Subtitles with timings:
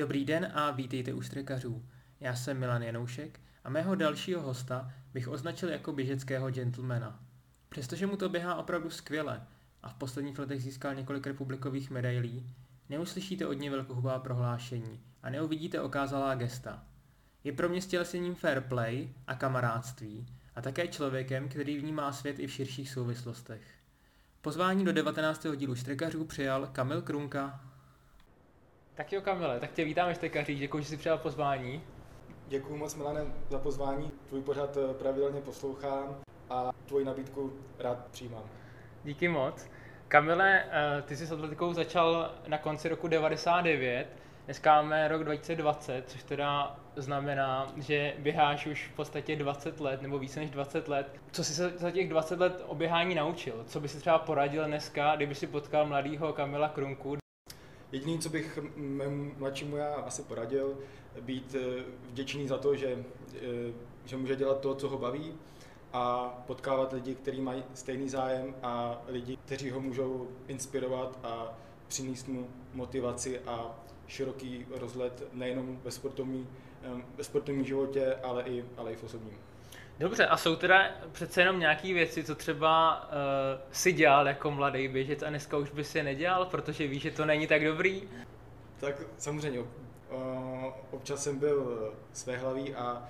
[0.00, 1.84] Dobrý den a vítejte u Strekařů.
[2.20, 7.29] Já jsem Milan Janoušek a mého dalšího hosta bych označil jako běžeckého gentlemana.
[7.70, 9.46] Přestože mu to běhá opravdu skvěle
[9.82, 12.54] a v posledních letech získal několik republikových medailí,
[12.88, 16.84] neuslyšíte od něj velkohubá prohlášení a neuvidíte okázalá gesta.
[17.44, 22.46] Je pro mě stělesením fair play a kamarádství a také člověkem, který vnímá svět i
[22.46, 23.62] v širších souvislostech.
[24.42, 25.46] Pozvání do 19.
[25.56, 27.60] dílu Štrekařů přijal Kamil Krunka,
[28.94, 31.82] tak jo, Kamile, tak tě vítáme Štekaří, děkuji, že jsi přijal pozvání.
[32.48, 34.10] Děkuji moc, Milane, za pozvání.
[34.28, 38.42] Tvůj pořad eh, pravidelně poslouchám a tvoji nabídku rád přijímám.
[39.04, 39.66] Díky moc.
[40.08, 44.06] Kamile, eh, ty jsi s atletikou začal na konci roku 99,
[44.44, 50.18] dneska máme rok 2020, což teda znamená, že běháš už v podstatě 20 let, nebo
[50.18, 51.16] více než 20 let.
[51.32, 53.64] Co jsi se za těch 20 let o běhání naučil?
[53.66, 57.16] Co by si třeba poradil dneska, kdyby si potkal mladého Kamila Krunku,
[57.92, 60.78] Jediné, co bych mému mladšímu já asi poradil,
[61.20, 62.96] být eh, vděčný za to, že,
[63.34, 63.72] eh,
[64.04, 65.34] že může dělat to, co ho baví
[65.92, 72.28] a potkávat lidi, kteří mají stejný zájem a lidi, kteří ho můžou inspirovat a přinést
[72.28, 73.74] mu motivaci a
[74.06, 76.48] široký rozhled nejenom ve sportovním,
[76.82, 79.38] eh, ve sportovním životě, ale i, ale i v osobním.
[79.98, 83.08] Dobře, a jsou teda přece jenom nějaké věci, co třeba uh,
[83.72, 87.10] si dělal jako mladý běžec a dneska už by si je nedělal, protože víš, že
[87.10, 88.08] to není tak dobrý?
[88.80, 89.66] Tak samozřejmě, uh,
[90.90, 93.08] občas jsem byl svéhlavý a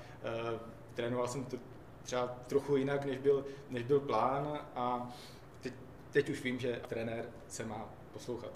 [0.53, 0.61] uh,
[0.95, 1.57] trénoval jsem to
[2.03, 5.11] třeba trochu jinak, než byl, než byl plán a
[5.61, 5.75] teď,
[6.11, 8.53] teď už vím, že trenér se má poslouchat.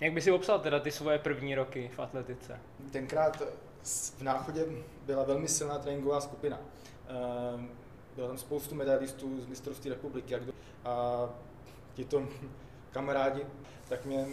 [0.00, 2.60] Jak by si popsal teda ty svoje první roky v atletice?
[2.92, 3.42] Tenkrát
[4.18, 4.66] v náchodě
[5.06, 6.60] byla velmi silná tréninková skupina.
[7.54, 7.70] Ehm,
[8.16, 10.36] bylo tam spoustu medailistů z mistrovství republiky
[10.84, 11.28] a
[11.94, 12.28] tito
[12.90, 13.46] kamarádi
[13.88, 14.26] tak mě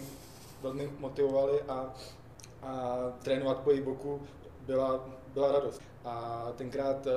[0.61, 1.93] velmi motivovali a,
[2.63, 4.21] a trénovat po jejich boku
[4.61, 5.81] byla, byla radost.
[6.05, 7.11] A tenkrát e,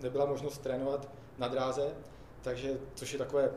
[0.00, 1.94] nebyla možnost trénovat na dráze,
[2.42, 3.50] takže, což je takové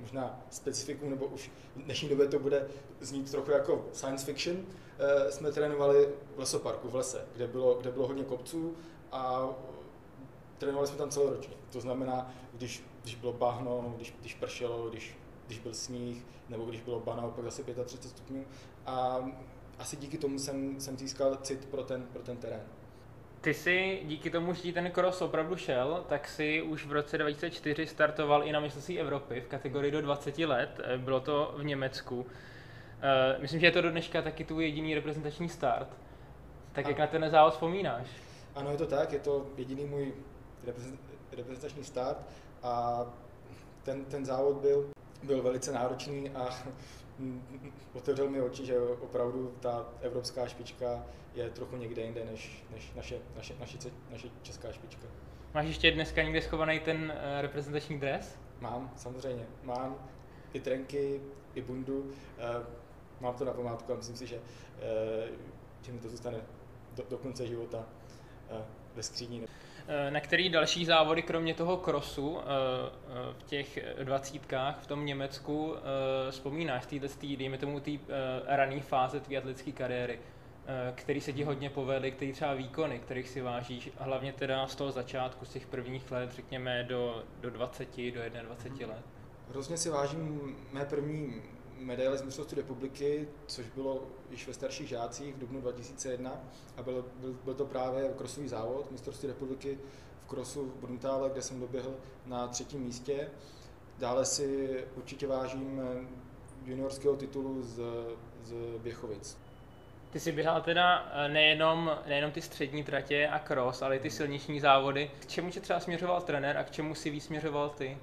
[0.00, 2.68] možná specifikum, nebo už v dnešní době to bude
[3.00, 4.56] znít trochu jako science fiction,
[4.98, 8.74] e, jsme trénovali v lesoparku, v lese, kde bylo, kde bylo hodně kopců
[9.12, 9.48] a
[10.58, 11.54] trénovali jsme tam celoročně.
[11.72, 16.80] To znamená, když, když bylo bahno, když, když pršelo, když, když byl sníh, nebo když
[16.80, 18.44] bylo bana, pak zase 35 stupňů.
[18.86, 19.28] A
[19.82, 22.60] asi díky tomu jsem, jsem získal cit pro ten, pro ten terén.
[23.40, 27.86] Ty jsi díky tomu, že ten cross opravdu šel, tak si už v roce 2004
[27.86, 30.80] startoval i na mistrovství Evropy v kategorii do 20 let.
[30.96, 32.26] Bylo to v Německu.
[33.02, 35.88] Eh, myslím, že je to do dneška taky tvůj jediný reprezentační start.
[36.72, 36.88] Tak a...
[36.88, 38.06] jak na ten závod vzpomínáš?
[38.54, 40.12] Ano, je to tak, je to jediný můj
[41.32, 42.18] reprezentační start
[42.62, 43.04] a
[43.82, 44.90] ten, ten závod byl,
[45.22, 46.48] byl velice náročný a
[47.92, 53.18] otevřel mi oči, že opravdu ta evropská špička je trochu někde jinde než, než naše,
[53.36, 53.78] naše, naše,
[54.10, 55.06] naše česká špička.
[55.54, 58.38] Máš ještě dneska někde schovaný ten eh, reprezentační dres?
[58.60, 59.46] Mám, samozřejmě.
[59.62, 59.96] Mám
[60.52, 61.20] i trenky,
[61.54, 62.10] i bundu.
[62.38, 62.66] Eh,
[63.20, 64.40] mám to na památku a myslím si, že,
[64.80, 65.28] eh,
[65.82, 66.38] že mi to zůstane
[66.96, 67.86] do, do konce života
[68.94, 69.46] ve skříni.
[69.88, 75.06] Eh, na který další závody, kromě toho krosu eh, eh, v těch dvacítkách v tom
[75.06, 75.74] Německu,
[76.30, 77.06] vzpomínáš této,
[77.36, 77.90] dejme tomu, té
[78.46, 80.18] rané fáze tvé atletické kariéry,
[80.94, 84.92] který se ti hodně povedly, který třeba výkony, kterých si vážíš, hlavně teda z toho
[84.92, 89.04] začátku, z těch prvních let, řekněme do, do 20, do 21 let?
[89.50, 91.42] Hrozně si vážím mé první
[91.82, 96.40] medaile z mistrovství republiky, což bylo již ve starších žácích v dubnu 2001
[96.76, 99.78] a byl, byl, byl to právě krosový závod mistrovství republiky
[100.24, 101.94] v krosu v Bruntále, kde jsem doběhl
[102.26, 103.30] na třetím místě.
[103.98, 105.82] Dále si určitě vážím
[106.64, 107.80] juniorského titulu z,
[108.44, 109.38] z Běchovic.
[110.12, 114.10] Ty jsi běhal teda eh, nejenom, nejenom ty střední tratě a cross, ale i ty
[114.10, 115.10] silniční závody.
[115.20, 117.98] K čemu tě třeba směřoval trenér a k čemu si víc směřoval ty?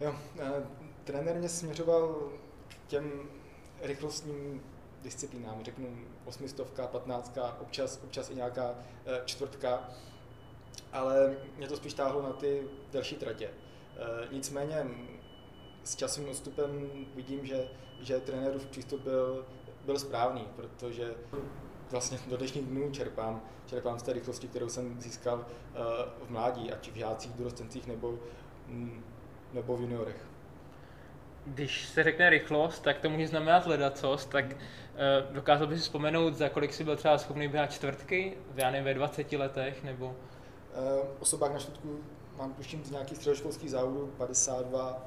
[0.00, 0.62] Jo, eh,
[1.04, 2.30] trenér mě směřoval
[2.90, 3.30] těm
[3.82, 4.62] rychlostním
[5.02, 8.74] disciplínám, řeknu osmistovka, patnáctka, občas, občas i nějaká
[9.06, 9.88] e, čtvrtka,
[10.92, 13.46] ale mě to spíš táhlo na ty delší tratě.
[13.46, 14.86] E, nicméně
[15.84, 17.68] s časovým odstupem vidím, že,
[18.00, 19.46] že trenérův přístup byl,
[19.84, 21.14] byl správný, protože
[21.90, 25.78] vlastně do dnešních dnů čerpám, čerpám z té rychlosti, kterou jsem získal e,
[26.26, 28.18] v mládí, ať v žácích, dorostencích nebo,
[29.52, 30.29] nebo v juniorech.
[31.46, 36.34] Když se řekne rychlost, tak to může znamenat ledacos, tak uh, dokázal bys si vzpomenout,
[36.34, 40.06] za kolik jsi byl třeba schopný běhat čtvrtky, já nevím, ve 20 letech, nebo?
[40.06, 40.14] Uh,
[41.20, 42.00] osobák na čtvrtku
[42.38, 45.02] mám tuším z nějakých středoškolských závodů 52,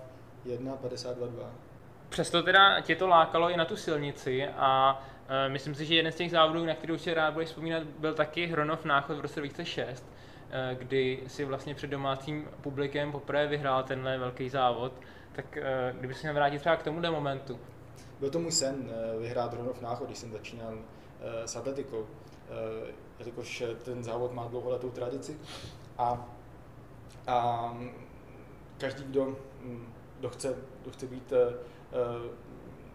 [0.46, 1.52] 1, 52, 2.
[2.10, 5.02] Přesto teda tě to lákalo i na tu silnici a
[5.48, 8.14] uh, myslím si, že jeden z těch závodů, na který určitě rád budeš vzpomínat, byl
[8.14, 13.84] taky Hronov náchod v roce 2006, uh, kdy si vlastně před domácím publikem poprvé vyhrál
[13.84, 14.94] tenhle velký závod.
[15.36, 17.60] Tak uh, kdyby se měl vrátit třeba k tomuhle momentu.
[18.20, 20.78] Byl to můj sen vyhrát Hronov náchod, když jsem začínal
[21.46, 22.08] s atletikou,
[23.20, 25.38] jelikož ten závod má dlouholetou tradici
[25.98, 26.30] a,
[27.28, 27.78] a
[28.78, 31.34] každý, kdo, hm, kdo, chce, kdo chce být
[31.94, 32.30] Eh,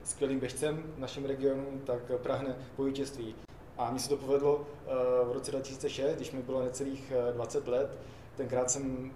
[0.04, 3.34] skvělým běžcem v našem regionu, tak prahne po vítězství.
[3.78, 4.90] A mně se to povedlo eh,
[5.24, 7.98] v roce 2006, když mi bylo necelých 20 eh, let.
[8.36, 9.12] Tenkrát jsem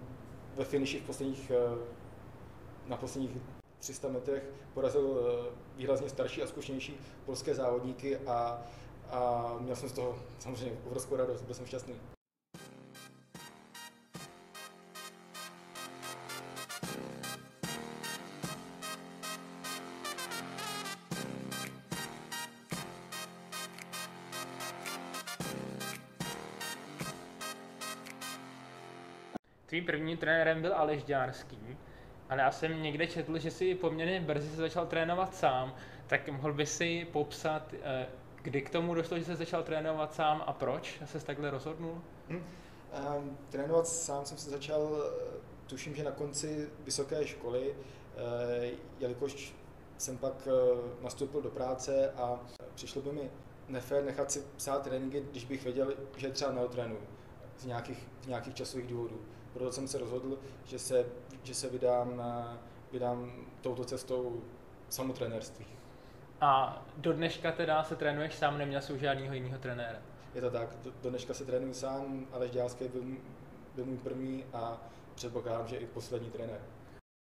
[0.56, 1.52] ve finiši v posledních,
[2.86, 3.30] na posledních
[3.78, 4.42] 300 metrech
[4.74, 5.20] porazil
[5.76, 6.96] výrazně starší a zkušenější
[7.26, 8.62] polské závodníky a,
[9.10, 11.94] a měl jsem z toho samozřejmě obrovskou radost, byl jsem šťastný.
[29.72, 31.76] tvým prvním trenérem byl Aleš Dňárský,
[32.32, 35.74] ale já jsem někde četl, že si poměrně brzy se začal trénovat sám,
[36.06, 38.06] tak mohl by si popsat, eh,
[38.42, 42.02] kdy k tomu došlo, že se začal trénovat sám a proč se takhle rozhodnul?
[42.28, 42.44] Hmm.
[43.16, 49.54] Um, trénovat sám jsem se začal, eh, tuším, že na konci vysoké školy, uh, jelikož
[49.98, 50.48] jsem pak
[51.02, 52.40] nastoupil do práce a
[52.74, 53.30] přišlo by mi
[53.68, 57.00] nefér nechat si psát tréninky, když bych věděl, že třeba neotrénuju
[57.58, 59.20] z nějakých, z nějakých časových důvodů
[59.52, 61.06] proto jsem se rozhodl, že se,
[61.42, 62.22] že se vydám,
[62.92, 64.42] vydám touto cestou
[64.88, 65.66] samotrenérství.
[66.40, 69.98] A do dneška teda se trénuješ sám, neměl jsi už žádného jiného trenéra?
[70.34, 73.02] Je to tak, do, do dneška se trénuji sám, ale Žďálský byl,
[73.74, 74.80] byl můj první a
[75.14, 76.60] předpokládám, že i poslední trenér.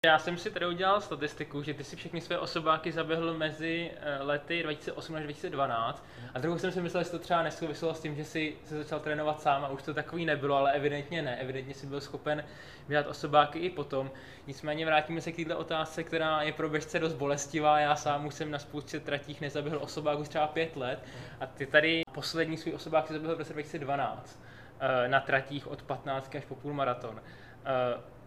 [0.06, 4.24] Já jsem si tady udělal statistiku, že ty si všechny své osobáky zaběhl mezi eh,
[4.24, 8.16] lety 2008 až 2012 a druhou jsem si myslel, že to třeba nesouviselo s tím,
[8.16, 11.38] že si se začal trénovat sám a už to takový nebylo, ale evidentně ne.
[11.38, 12.44] Evidentně si byl schopen
[12.88, 14.12] běhat osobáky i potom.
[14.48, 17.80] Nicméně vrátíme se k této otázce, která je pro běžce dost bolestivá.
[17.80, 21.00] Já sám už jsem na spoustě tratích nezaběhl osobák už třeba pět let
[21.40, 24.40] a ty tady poslední svůj osobák si zaběhl v roce 2012
[24.80, 27.22] eh, na tratích od 15 až po půl maraton.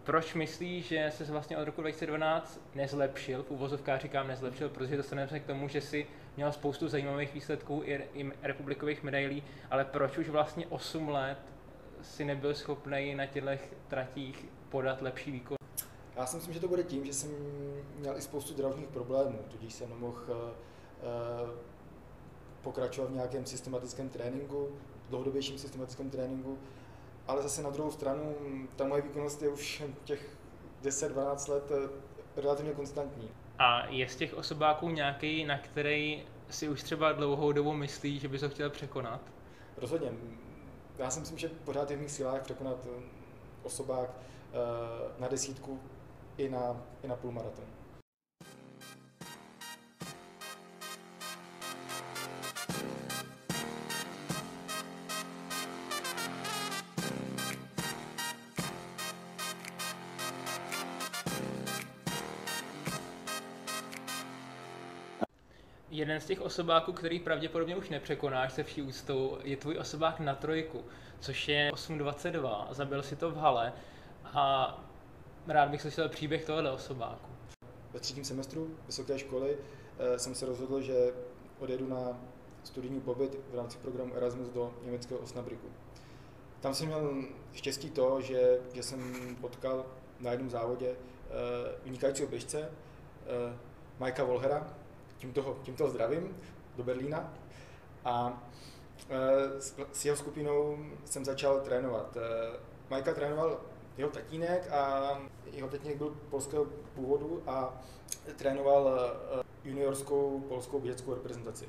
[0.07, 5.27] Proč myslíš, že se vlastně od roku 2012 nezlepšil, v uvozovkách říkám nezlepšil, protože dostaneme
[5.27, 10.17] se k tomu, že si měl spoustu zajímavých výsledků i, i republikových medailí, ale proč
[10.17, 11.37] už vlastně 8 let
[12.01, 13.49] si nebyl schopný na těchto
[13.87, 15.57] tratích podat lepší výkon?
[16.15, 17.31] Já si myslím, že to bude tím, že jsem
[17.99, 21.49] měl i spoustu zdravotních problémů, tudíž jsem nemohl uh,
[22.61, 24.69] pokračovat v nějakém systematickém tréninku,
[25.09, 26.57] dlouhodobějším systematickém tréninku
[27.27, 28.35] ale zase na druhou stranu
[28.75, 30.37] ta moje výkonnost je už těch
[30.83, 33.29] 10-12 let eh, relativně konstantní.
[33.59, 38.27] A je z těch osobáků nějaký, na který si už třeba dlouhou dobu myslí, že
[38.27, 39.21] bys ho chtěl překonat?
[39.77, 40.11] Rozhodně.
[40.97, 43.01] Já si myslím, že pořád je v mých silách překonat eh,
[43.63, 45.79] osobák eh, na desítku
[46.37, 47.65] i na, i na půlmaraton.
[66.07, 70.35] Jeden z těch osobáků, který pravděpodobně už nepřekonáš se vší úctou, je tvůj osobák na
[70.35, 70.85] trojku,
[71.19, 72.67] což je 8.22.
[72.71, 73.73] Zabil si to v hale
[74.25, 74.77] a
[75.47, 77.29] rád bych slyšel příběh tohoto osobáku.
[77.93, 79.57] Ve třetím semestru vysoké školy
[79.99, 81.13] eh, jsem se rozhodl, že
[81.59, 82.21] odjedu na
[82.63, 85.67] studijní pobyt v rámci programu Erasmus do německého Osnabriku.
[86.59, 87.23] Tam jsem měl
[87.53, 89.85] štěstí to, že, že jsem potkal
[90.19, 91.31] na jednom závodě eh,
[91.83, 93.57] vynikajícího běžce, eh,
[93.99, 94.76] Majka Volhera,
[95.17, 96.37] tímto, tímto zdravím
[96.77, 97.33] do Berlína
[98.05, 98.43] a
[99.09, 102.17] e, s, s jeho skupinou jsem začal trénovat.
[102.17, 102.19] E,
[102.89, 103.59] Majka trénoval
[103.97, 105.21] jeho tatínek a
[105.51, 107.81] jeho tatínek byl polského původu a
[108.35, 111.65] trénoval e, juniorskou polskou běžeckou reprezentaci.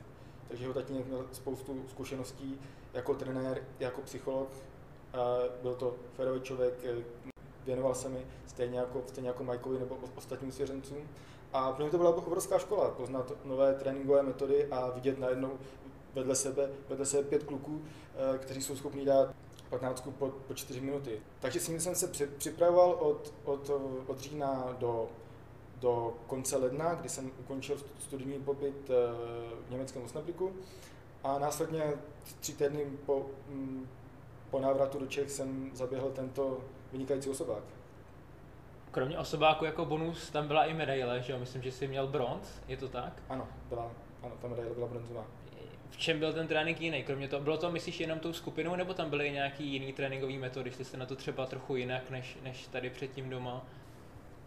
[0.48, 2.60] Takže jeho tatínek měl spoustu zkušeností
[2.94, 4.48] jako trenér, jako psycholog.
[5.62, 6.74] Byl to férový člověk,
[7.64, 11.08] věnoval se mi stejně jako, stejně jako Majkovi nebo ostatním svěřencům.
[11.52, 15.50] A pro mě to byla obrovská škola, poznat nové tréninkové metody a vidět najednou
[16.14, 17.82] vedle sebe, vedle sebe pět kluků,
[18.34, 19.34] eh, kteří jsou schopni dát
[19.70, 21.20] 15 po, po 4 minuty.
[21.40, 23.70] Takže s ním jsem se připravoval od, od,
[24.06, 25.08] od října do
[25.80, 28.88] do konce ledna, kdy jsem ukončil studijní pobyt
[29.66, 30.52] v německém Osnabriku
[31.24, 31.92] a následně
[32.40, 33.88] tři týdny po, mm,
[34.50, 36.58] po návratu do Čech jsem zaběhl tento
[36.92, 37.62] vynikající osobák.
[38.98, 41.38] Kromě osobáku jako bonus tam byla i medaile, že jo?
[41.38, 43.22] Myslím, že jsi měl bronz, je to tak?
[43.28, 45.26] Ano, byla, ano, ta medaile byla bronzová.
[45.90, 47.02] V čem byl ten trénink jiný?
[47.02, 50.70] Kromě toho, bylo to, myslíš, jenom tou skupinou, nebo tam byly nějaký jiný tréninkový metody?
[50.70, 53.66] Šli jste na to třeba trochu jinak, než, než tady předtím doma?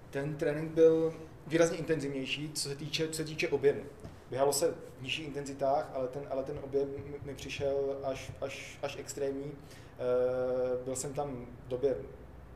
[0.09, 1.13] Ten trénink byl
[1.47, 3.81] výrazně intenzivnější, co se týče, co se týče objemu.
[4.29, 6.89] Běhalo se v nižších intenzitách, ale ten, ale ten objem
[7.23, 9.51] mi přišel až, až, až extrémní.
[9.51, 11.95] E, byl jsem tam v době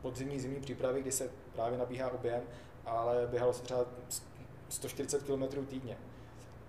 [0.02, 2.42] podzimní zimní přípravy, kdy se právě nabíhá objem,
[2.84, 3.84] ale běhalo se třeba
[4.68, 5.98] 140 km týdně.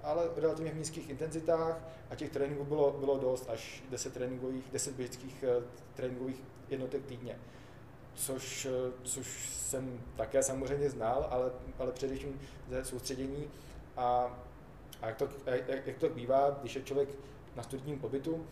[0.04, 1.80] Ale v relativně nízkých intenzitách
[2.10, 5.64] a těch tréninků bylo, bylo dost, až 10 tréninkových, 10 běžeckých eh,
[5.96, 7.40] tréninkových jednotek týdně.
[8.16, 13.48] Což, eh, což jsem také samozřejmě znal, ale, ale především ze soustředění
[13.98, 14.38] a
[15.02, 17.10] a jak to, jak, jak to bývá, když je člověk
[17.56, 18.48] na studijním pobytu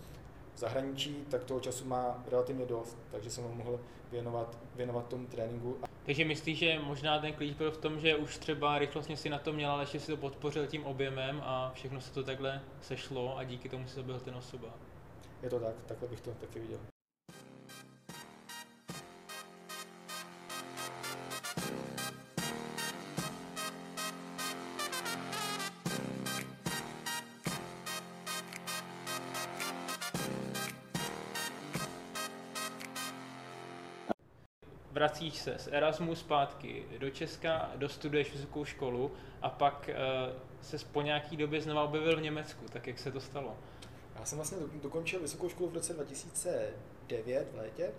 [0.56, 3.80] v zahraničí, tak toho času má relativně dost, takže jsem ho mohl
[4.12, 5.78] věnovat, věnovat tomu tréninku.
[6.06, 9.40] Takže myslíš, že možná ten klíč byl v tom, že už třeba rychlostně si na
[9.40, 13.38] to měl, ale že si to podpořil tím objemem a všechno se to takhle sešlo
[13.38, 14.68] a díky tomu si to byl ten osoba?
[15.44, 16.80] Je to tak, takhle bych to taky viděl.
[34.96, 39.12] Vracíš se z Erasmu zpátky do Česka, dostuduješ vysokou školu
[39.42, 42.66] a pak uh, se po nějaký době znova objevil v Německu.
[42.74, 43.58] Tak jak se to stalo?
[44.20, 47.92] Já jsem vlastně dokončil vysokou školu v roce 2009 v létě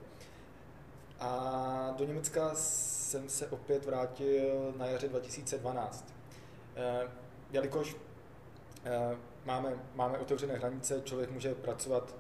[1.20, 6.14] a do Německa jsem se opět vrátil na jaře 2012.
[6.76, 7.08] E,
[7.50, 7.96] jelikož
[8.84, 12.14] e, máme, máme otevřené hranice, člověk může pracovat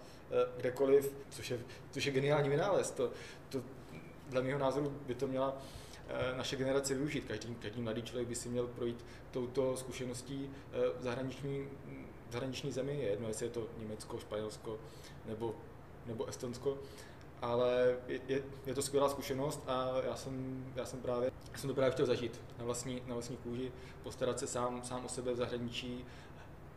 [0.56, 1.58] kdekoliv, což je,
[1.90, 2.90] což je geniální vynález.
[2.90, 3.10] To,
[4.28, 5.56] dle mého názoru by to měla
[6.08, 7.24] eh, naše generace využít.
[7.28, 11.68] Každý, každý mladý člověk by si měl projít touto zkušeností eh, v zahraniční,
[12.28, 12.96] v zahraniční zemi.
[12.96, 14.78] Je jedno, jestli je to Německo, Španělsko
[15.26, 15.54] nebo,
[16.06, 16.78] nebo Estonsko,
[17.42, 21.68] ale je, je, je to skvělá zkušenost a já jsem, já jsem právě já jsem
[21.68, 22.40] to právě chtěl zažít.
[22.58, 26.04] Na vlastní, na vlastní kůži, postarat se sám, sám o sebe v zahraničí,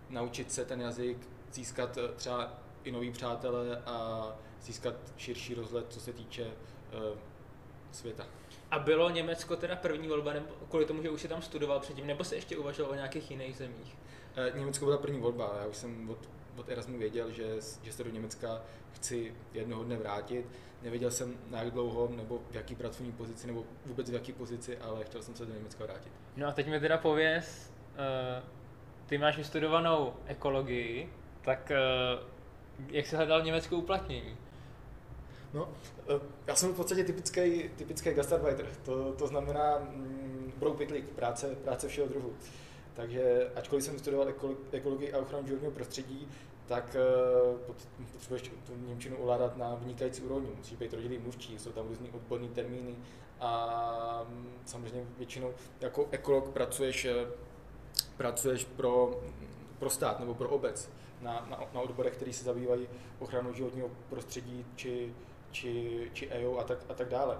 [0.09, 1.17] naučit se ten jazyk,
[1.53, 2.53] získat eh, třeba
[2.83, 4.27] i nový přátelé a
[4.61, 6.51] získat širší rozhled, co se týče
[7.91, 8.27] světa.
[8.71, 12.07] A bylo Německo teda první volba, nebo kvůli tomu, že už si tam studoval předtím,
[12.07, 13.97] nebo se ještě uvažoval o nějakých jiných zemích?
[14.35, 15.57] E, Německo byla první volba.
[15.61, 18.61] Já už jsem od, od Erasmu věděl, že, že se do Německa
[18.93, 20.45] chci jednoho dne vrátit.
[20.81, 24.77] Nevěděl jsem na jak dlouho, nebo v jaký pracovní pozici, nebo vůbec v jaký pozici,
[24.77, 26.11] ale chtěl jsem se do Německa vrátit.
[26.37, 28.49] No a teď mi teda pověz, uh,
[29.05, 32.27] ty máš vystudovanou ekologii, tak uh,
[32.91, 34.37] jak se hledal německé uplatnění?
[35.53, 35.69] No,
[36.09, 41.87] eh, já jsem v podstatě typický, typický gastarbeiter, to, to znamená mm, broupitlík, práce, práce
[41.87, 42.33] všeho druhu.
[42.93, 44.33] Takže ačkoliv jsem studoval
[44.71, 46.27] ekologii a ochranu životního prostředí,
[46.69, 46.95] tak
[47.55, 47.75] uh,
[48.13, 50.49] potřebuješ tu Němčinu ovládat na vynikající úrovni.
[50.57, 52.95] Musíš být rodilý mluvčí, jsou tam různý odborné termíny
[53.39, 57.27] a um, samozřejmě většinou jako ekolog pracuješ, eh,
[58.17, 59.21] pracuješ pro,
[59.79, 60.89] pro stát nebo pro obec
[61.21, 62.87] na, na, na odborech, které se zabývají
[63.19, 65.13] ochranou životního prostředí či
[65.51, 67.39] či, či EU a tak, a tak dále.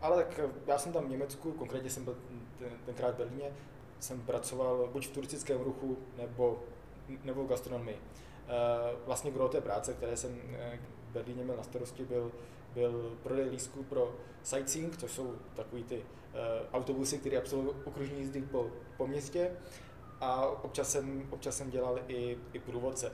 [0.00, 2.16] Ale tak já jsem tam v Německu, konkrétně jsem byl
[2.58, 3.52] ten, tenkrát v Berlíně,
[4.00, 6.62] jsem pracoval buď v turistickém ruchu nebo,
[7.24, 7.98] nebo v gastronomii.
[8.48, 10.78] Eh, vlastně gro té práce, které jsem eh,
[11.10, 12.32] v Berlíně měl na starosti, byl,
[12.74, 16.38] byl prodej lístků pro sightseeing, což jsou takový ty eh,
[16.72, 19.50] autobusy, které absolvují okružní jízdy po, po městě
[20.20, 23.12] a občas jsem, občas jsem dělal i, i průvodce.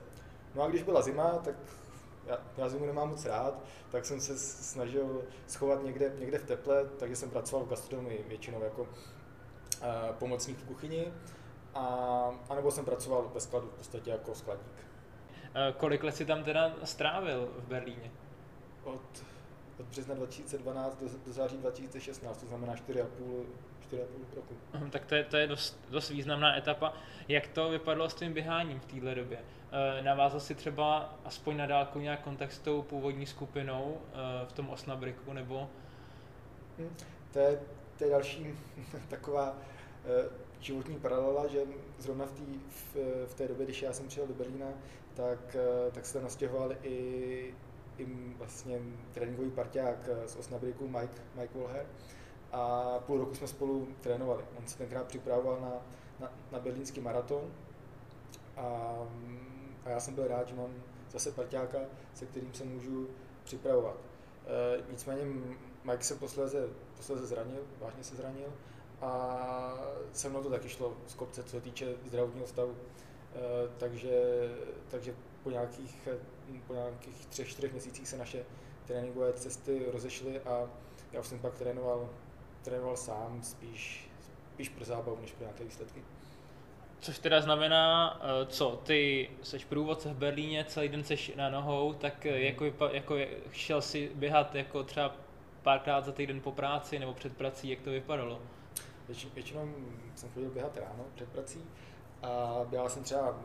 [0.54, 1.54] No a když byla zima, tak
[2.26, 6.84] já, já zimu nemám moc rád, tak jsem se snažil schovat někde, někde v teple,
[6.98, 8.88] takže jsem pracoval v gastronomii většinou jako uh,
[10.18, 11.12] pomocník v kuchyni,
[11.74, 11.84] a,
[12.48, 14.68] anebo jsem pracoval ve skladu v podstatě jako skladník.
[14.68, 18.10] Uh, kolik let jsi tam teda strávil v Berlíně?
[18.84, 19.24] Od,
[19.80, 23.06] od března 2012 do, do září 2016, to znamená 4,5
[23.90, 24.54] 4,5 roku.
[24.74, 26.92] Mhm, tak to je, to je dost, dost významná etapa.
[27.28, 29.38] Jak to vypadalo s tím běháním v téhle době?
[29.76, 34.52] Eh, navázal si třeba aspoň na dálku nějak kontakt s tou původní skupinou eh, v
[34.52, 35.68] tom Osnabriku, nebo?
[36.78, 36.96] Hmm,
[37.32, 37.60] to, je,
[37.98, 38.46] to je další
[39.08, 39.56] taková
[40.04, 40.28] eh,
[40.60, 41.58] životní paralela, že
[41.98, 44.66] zrovna v, tý, v, v té době, když já jsem přijel do Berlína,
[45.14, 45.56] tak,
[45.92, 47.54] tak se tam nastěhoval i,
[47.98, 48.06] i
[48.38, 48.78] vlastně
[49.12, 51.86] tréninkový parťák z Osnabriku Mike, Mike Wolher
[52.52, 54.44] a půl roku jsme spolu trénovali.
[54.58, 55.72] On se tenkrát připravoval na,
[56.20, 57.50] na, na berlínský maraton
[58.56, 58.94] a,
[59.84, 60.74] a já jsem byl rád, že mám
[61.10, 61.78] zase parťáka,
[62.14, 63.08] se kterým se můžu
[63.44, 63.96] připravovat.
[64.46, 65.24] E, nicméně
[65.84, 68.52] Mike se posléze, posléze zranil, vážně se zranil
[69.00, 69.78] a
[70.12, 72.74] se mnou to taky šlo z kopce, co se týče zdravotního stavu.
[72.74, 73.38] E,
[73.78, 74.22] takže,
[74.88, 76.08] takže po nějakých,
[76.66, 78.44] po nějakých třech, čtyřech měsících se naše
[78.86, 80.70] tréninkové cesty rozešly a
[81.12, 82.10] já už jsem pak trénoval,
[82.62, 84.10] trénoval sám, spíš,
[84.52, 86.04] spíš pro zábavu, než pro nějaké výsledky.
[87.04, 91.92] Což teda znamená, eh, co, ty seš průvodce v Berlíně, celý den seš na nohou,
[91.92, 93.14] tak eh, jako, jako
[93.52, 95.16] šel si běhat jako třeba
[95.62, 98.40] párkrát za týden po práci nebo před prací, jak to vypadalo?
[99.06, 99.68] Větši, většinou
[100.14, 101.64] jsem chodil běhat ráno před prací
[102.22, 103.40] a běhal jsem třeba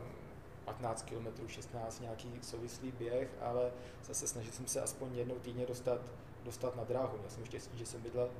[0.64, 3.70] 15 km, 16, nějaký souvislý běh, ale
[4.04, 6.00] zase snažil jsem se aspoň jednou týdně dostat,
[6.44, 7.18] dostat na dráhu.
[7.18, 8.30] Měl jsem štěstí, že jsem bydlel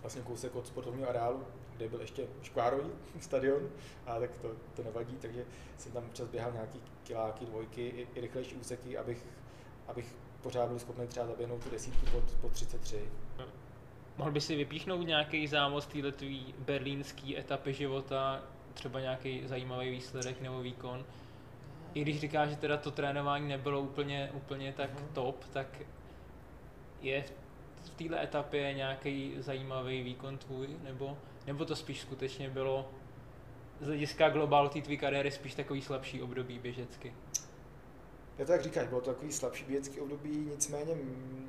[0.00, 1.44] vlastně kousek od sportovního areálu,
[1.78, 3.68] kde byl ještě škvárový stadion,
[4.06, 5.44] a tak to, to nevadí, takže
[5.76, 9.24] jsem tam občas běhal nějaký kiláky, dvojky, i, i rychlejší úseky, abych,
[9.88, 13.08] abych pořád byl schopný třeba zaběhnout tu desítku pod, pod 33.
[14.16, 16.24] Mohl by si vypíchnout nějaký zámost této
[16.58, 18.42] berlínské etapy života,
[18.74, 21.04] třeba nějaký zajímavý výsledek nebo výkon?
[21.94, 25.12] I když říká, že teda to trénování nebylo úplně, úplně tak mm-hmm.
[25.12, 25.66] top, tak
[27.02, 27.24] je
[27.84, 31.18] v této etapě nějaký zajímavý výkon tvůj, nebo,
[31.48, 32.90] nebo to spíš skutečně bylo
[33.80, 37.14] z hlediska globálu té tvý kariéry spíš takový slabší období běžecky?
[38.38, 40.94] Já to tak říkáš, bylo to takový slabší běžecký období, nicméně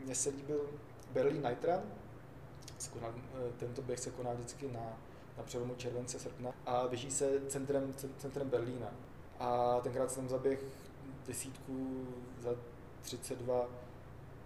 [0.05, 0.69] mně se líbil
[1.11, 1.83] Berlin Night Run,
[2.95, 4.97] eh, tento běh se koná vždycky na,
[5.37, 8.91] na přelomu července, srpna a běží se centrem, centrem Berlína.
[9.39, 10.59] A tenkrát jsem zaběh
[11.27, 12.07] desítku
[12.39, 12.49] za
[13.01, 13.67] 32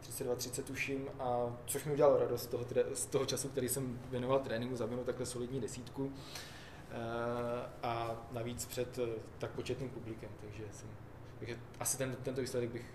[0.03, 3.99] 32, 30 tuším, a což mi udělalo radost z toho, z toho času, který jsem
[4.09, 6.13] věnoval tréninku, zaběhnout takhle solidní desítku
[6.91, 6.97] e,
[7.83, 10.89] a navíc před eh, tak početným publikem, takže, jsem,
[11.39, 12.85] takže asi ten, tento výsledek bych,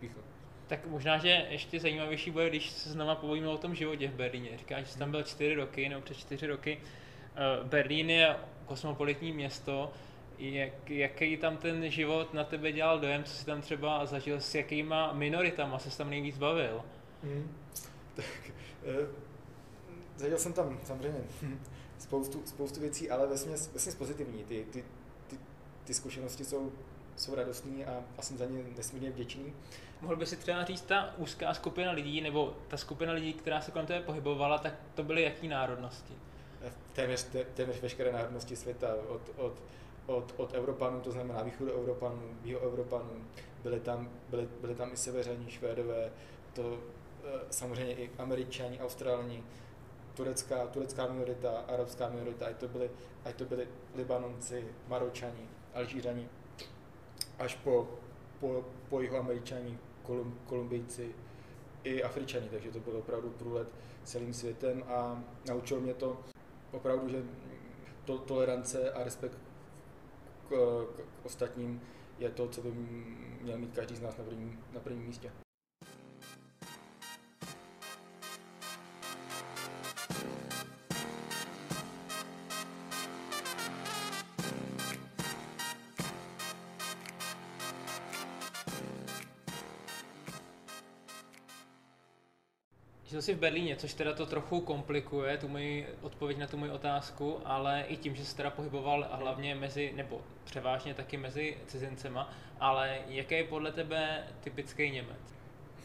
[0.00, 0.16] bych
[0.66, 4.58] Tak možná, že ještě zajímavější bude, když se znova povíme o tom životě v Berlíně.
[4.58, 6.80] Říkáš, že jsi tam byl čtyři roky, nebo přes čtyři roky.
[6.80, 9.92] Eh, Berlín je kosmopolitní město,
[10.38, 14.54] jak, jaký tam ten život na tebe dělal dojem, co jsi tam třeba zažil, s
[14.54, 16.82] jakýma minoritama se tam nejvíc bavil?
[17.22, 17.56] Hmm.
[18.14, 18.24] Tak,
[18.84, 19.06] eh,
[20.16, 21.20] zažil jsem tam samozřejmě
[21.98, 24.44] spoustu, spoustu věcí, ale vlastně vesměs pozitivní.
[24.44, 24.84] Ty, ty,
[25.28, 25.38] ty,
[25.84, 26.72] ty zkušenosti jsou,
[27.16, 29.52] jsou radostní a, a jsem za ně nesmírně vděčný.
[30.00, 33.70] Mohl by si třeba říct, ta úzká skupina lidí, nebo ta skupina lidí, která se
[33.70, 36.14] kolem tebe pohybovala, tak to byly jaký národnosti?
[36.92, 39.52] Téměř, téměř veškeré národnosti světa, od, od
[40.06, 42.22] od, od Evropanů, to znamená východu Evropanů,
[42.62, 43.24] Evropanů,
[43.62, 46.12] byli tam, byli, byli tam i severní Švédové,
[46.52, 46.78] to
[47.24, 49.44] eh, samozřejmě i Američani, Australani,
[50.14, 52.90] turecká, turecká minorita, arabská minorita, ať to byli,
[53.24, 56.28] ať to byli Libanonci, Maročani, Alžířani,
[57.38, 57.88] až po,
[58.40, 61.14] po, po jihu Američani, Kolum, Kolumbijci
[61.84, 63.68] i Afričani, takže to byl opravdu průlet
[64.04, 66.20] celým světem a naučilo mě to
[66.72, 67.22] opravdu, že
[68.04, 69.38] to, tolerance a respekt
[70.52, 71.80] k, ostatním
[72.18, 72.72] je to, co by
[73.42, 75.32] měl mít každý z nás na prvním, na prvním místě.
[93.12, 96.70] Žil jsi v Berlíně, což teda to trochu komplikuje, tu moji odpověď na tu moji
[96.70, 102.32] otázku, ale i tím, že jsi teda pohyboval hlavně mezi, nebo převážně taky mezi cizincema,
[102.60, 105.34] ale jaký je podle tebe typický Němec?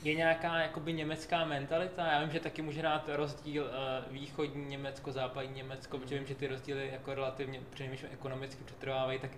[0.03, 2.07] Je nějaká jakoby německá mentalita?
[2.07, 6.35] Já vím, že taky může dát rozdíl uh, východní Německo, západní Německo, protože vím, že
[6.35, 9.31] ty rozdíly jako relativně, přinejmenším ekonomicky přetrvávají, tak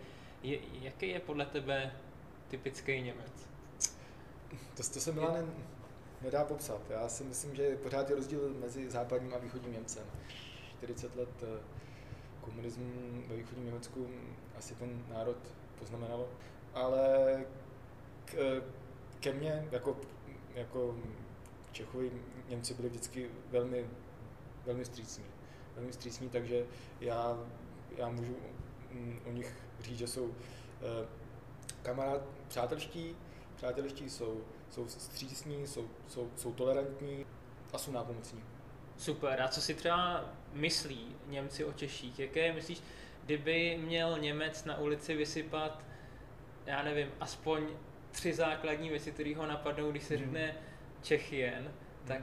[0.44, 1.92] je, jaký je podle tebe
[2.48, 3.48] typický Němec?
[4.78, 5.44] To, to se Milane
[6.22, 6.82] nedá popsat.
[6.90, 10.04] Já si myslím, že pořád je rozdíl mezi západním a východním Němcem.
[10.78, 11.60] 40 let eh,
[12.42, 12.92] komunismu
[13.28, 14.08] ve východním Německu
[14.58, 15.38] asi ten národ
[15.80, 16.30] poznamenalo,
[16.74, 17.44] ale
[18.26, 18.62] k,
[19.20, 19.98] ke mně jako,
[20.56, 20.96] jako
[21.72, 22.12] Čechovi
[22.50, 23.86] Němci byli vždycky velmi,
[24.66, 25.24] velmi střícní.
[25.76, 26.66] Velmi střícní, takže
[27.02, 27.40] já,
[27.98, 28.36] já můžu
[28.92, 31.08] mm, o nich říct, že jsou eh,
[31.82, 33.16] kamarád, přátelští,
[33.56, 37.26] přátelští jsou jsou střícní, jsou, jsou, jsou tolerantní
[37.74, 38.44] a jsou nápomocní.
[38.98, 39.42] Super.
[39.42, 42.20] A co si třeba myslí Němci o Češích?
[42.20, 42.82] Jaké myslíš,
[43.26, 45.84] kdyby měl Němec na ulici vysypat,
[46.66, 47.68] já nevím, aspoň
[48.12, 50.20] tři základní věci, které ho napadnou, když se mm.
[50.20, 50.56] řekne
[51.02, 51.74] Čechien,
[52.06, 52.22] tak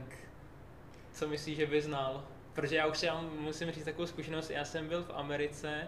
[1.11, 2.27] co myslíš, že by znal?
[2.53, 5.87] Protože já už si já musím říct takovou zkušenost, já jsem byl v Americe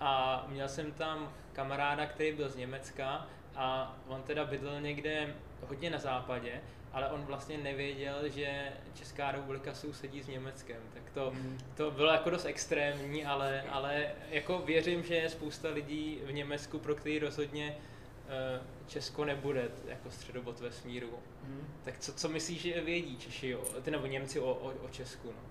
[0.00, 5.34] a měl jsem tam kamaráda, který byl z Německa a on teda bydlel někde
[5.68, 6.60] hodně na západě,
[6.92, 11.58] ale on vlastně nevěděl, že Česká republika sousedí s Německem, tak to, mm.
[11.76, 16.78] to bylo jako dost extrémní, ale, ale jako věřím, že je spousta lidí v Německu,
[16.78, 21.10] pro který rozhodně uh, Česko nebude jako středobod vesmíru.
[21.44, 21.66] Mm.
[21.84, 25.28] Tak co, co myslíš, že vědí Češi, o, ty nebo Němci o, o, o Česku?
[25.28, 25.42] No?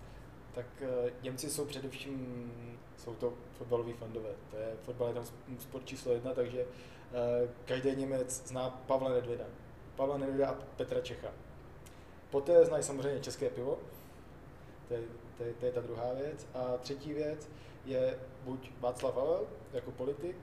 [0.54, 2.52] Tak uh, Němci jsou především,
[2.98, 5.26] jsou to fotbaloví fandové, to je, fotbal je tam
[5.60, 9.46] sport číslo jedna, takže uh, každý Němec zná Pavla Nedvěda,
[10.00, 11.28] Pavla Nedvěda a Petra Čecha.
[12.30, 13.78] Poté znají samozřejmě české pivo,
[14.88, 15.02] to je,
[15.38, 16.48] to, je, to je ta druhá věc.
[16.54, 17.50] A třetí věc
[17.86, 20.36] je buď Václav Havel jako politik,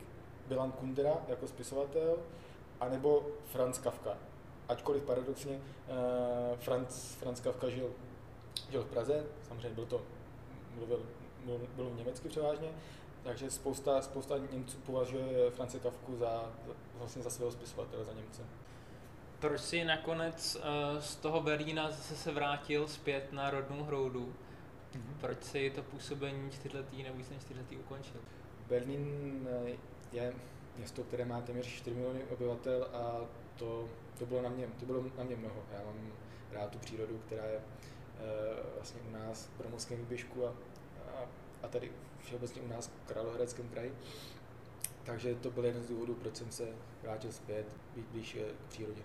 [0.47, 2.17] Bilan Kundera jako spisovatel,
[2.81, 4.19] anebo Franz Kafka.
[4.69, 7.91] Ačkoliv paradoxně uh, Franz, Franz Kafka žil,
[8.71, 10.03] žil v Praze, samozřejmě byl to,
[10.77, 11.03] mluvil,
[11.45, 12.69] mluvil, byl německy převážně,
[13.23, 16.53] takže spousta, spousta Němců považuje France Kafku za,
[16.95, 18.43] vlastně za svého spisovatele, za Němce.
[19.41, 24.35] Proč jsi nakonec uh, z toho Berlína zase se vrátil zpět na rodnou hroudu?
[24.93, 25.21] Mm-hmm.
[25.21, 28.21] Proč si to působení čtyřletý nebo víc než čtyřletý ukončil?
[28.69, 29.77] Berlín eh,
[30.13, 30.33] je
[30.77, 33.21] město, které má téměř 4 miliony obyvatel a
[33.57, 35.63] to, to, bylo na mě, to bylo na mě mnoho.
[35.73, 36.13] Já mám
[36.53, 37.63] rád tu přírodu, která je uh,
[38.75, 40.49] vlastně u nás v Bromovském výběžku a,
[41.17, 41.27] a,
[41.63, 43.95] a tady všeobecně u nás v Královéhradeckém kraji.
[45.05, 46.69] Takže to byl jeden z důvodů, proč jsem se
[47.03, 49.03] vrátil zpět, být blíž k přírodě.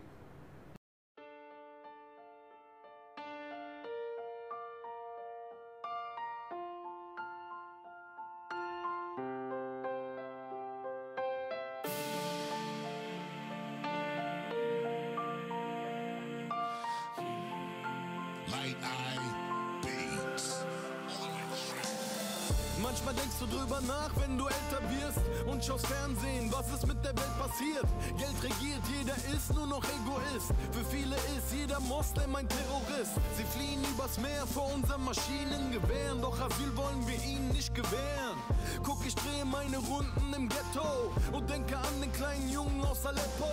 [23.71, 27.85] Drüber nach, wenn du älter wirst und schaust Fernsehen, was ist mit der Welt passiert?
[28.17, 30.51] Geld regiert, jeder ist nur noch Egoist.
[30.71, 33.13] Für viele ist jeder Moslem ein Terrorist.
[33.37, 38.37] Sie fliehen übers Meer vor unseren Maschinengewehren, doch Asyl wollen wir ihnen nicht gewähren.
[38.83, 43.51] Guck, ich drehe meine Runden im Ghetto und denke an den kleinen Jungen aus Aleppo.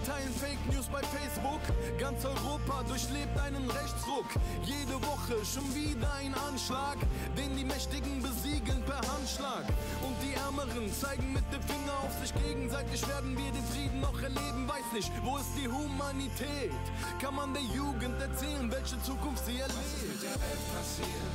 [0.00, 1.60] Wir teilen Fake News bei Facebook.
[1.98, 4.24] Ganz Europa durchlebt einen Rechtsruck.
[4.64, 6.96] Jede Woche schon wieder ein Anschlag,
[7.36, 9.64] den die Mächtigen besiegeln per Handschlag.
[10.00, 13.06] Und die Ärmeren zeigen mit dem Finger auf sich gegenseitig.
[13.08, 14.66] Werden wir den Frieden noch erleben?
[14.66, 16.72] Weiß nicht, wo ist die Humanität?
[17.20, 19.76] Kann man der Jugend erzählen, welche Zukunft sie erlebt?
[19.76, 21.34] Was ist mit der Welt passiert?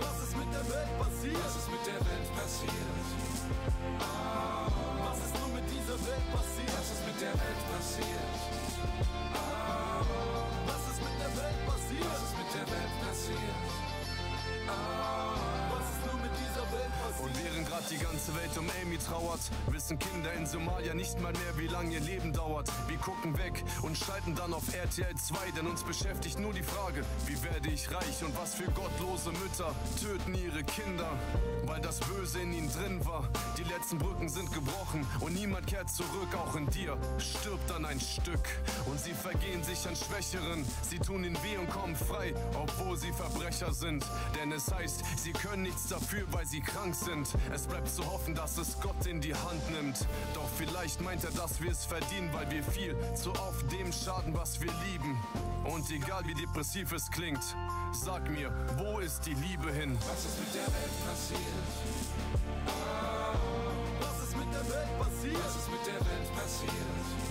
[0.00, 1.44] Was ist mit der Welt passiert?
[1.44, 3.21] Was ist mit der Welt passiert?
[7.30, 7.62] Passiert?
[7.70, 8.31] Was
[17.92, 21.94] die ganze Welt um Amy trauert, wissen Kinder in Somalia nicht mal mehr, wie lange
[21.94, 22.68] ihr Leben dauert.
[22.88, 27.04] Wir gucken weg und schalten dann auf RTL 2, denn uns beschäftigt nur die Frage,
[27.26, 31.10] wie werde ich reich und was für gottlose Mütter töten ihre Kinder
[31.72, 33.28] weil das Böse in ihnen drin war.
[33.56, 36.28] Die letzten Brücken sind gebrochen und niemand kehrt zurück.
[36.36, 38.46] Auch in dir stirbt dann ein Stück
[38.86, 40.64] und sie vergehen sich an Schwächeren.
[40.82, 44.04] Sie tun ihnen weh und kommen frei, obwohl sie Verbrecher sind.
[44.38, 47.28] Denn es heißt, sie können nichts dafür, weil sie krank sind.
[47.52, 50.06] Es bleibt zu hoffen, dass es Gott in die Hand nimmt.
[50.34, 54.34] Doch vielleicht meint er, dass wir es verdienen, weil wir viel zu oft dem schaden,
[54.34, 55.20] was wir lieben.
[55.64, 57.42] Und egal wie depressiv es klingt,
[57.92, 59.96] sag mir, wo ist die Liebe hin?
[60.08, 61.40] Was ist mit der Welt passiert?
[62.66, 63.34] Ah,
[64.00, 65.44] was ist mit der Welt passiert?
[65.44, 67.21] Was ist mit der Welt passiert?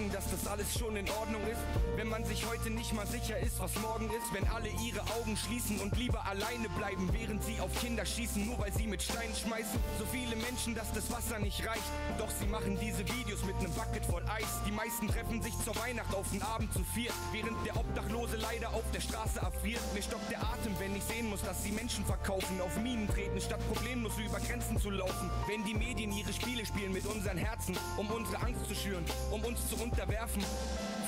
[0.00, 1.60] Sagen, dass das alles schon in Ordnung ist?
[1.96, 5.36] Wenn man sich heute nicht mal sicher ist, was morgen ist, wenn alle ihre Augen
[5.36, 9.34] schließen und lieber alleine bleiben, während sie auf Kinder schießen, nur weil sie mit Steinen
[9.34, 9.78] schmeißen.
[9.98, 11.82] So viele Menschen, dass das Wasser nicht reicht.
[12.18, 14.48] Doch sie machen diese Videos mit einem Bucket voll Eis.
[14.66, 18.70] Die meisten treffen sich zur Weihnacht auf den Abend zu viert, während der Obdachlose leider
[18.70, 19.82] auf der Straße erfriert.
[19.94, 23.40] Mir stockt der Atem, wenn ich sehen muss, dass sie Menschen verkaufen, auf Minen treten,
[23.40, 25.30] statt problemlos über Grenzen zu laufen.
[25.46, 29.44] Wenn die Medien ihre Spiele spielen mit unseren Herzen, um unsere Angst zu schüren, um
[29.44, 30.42] uns zu unterwerfen.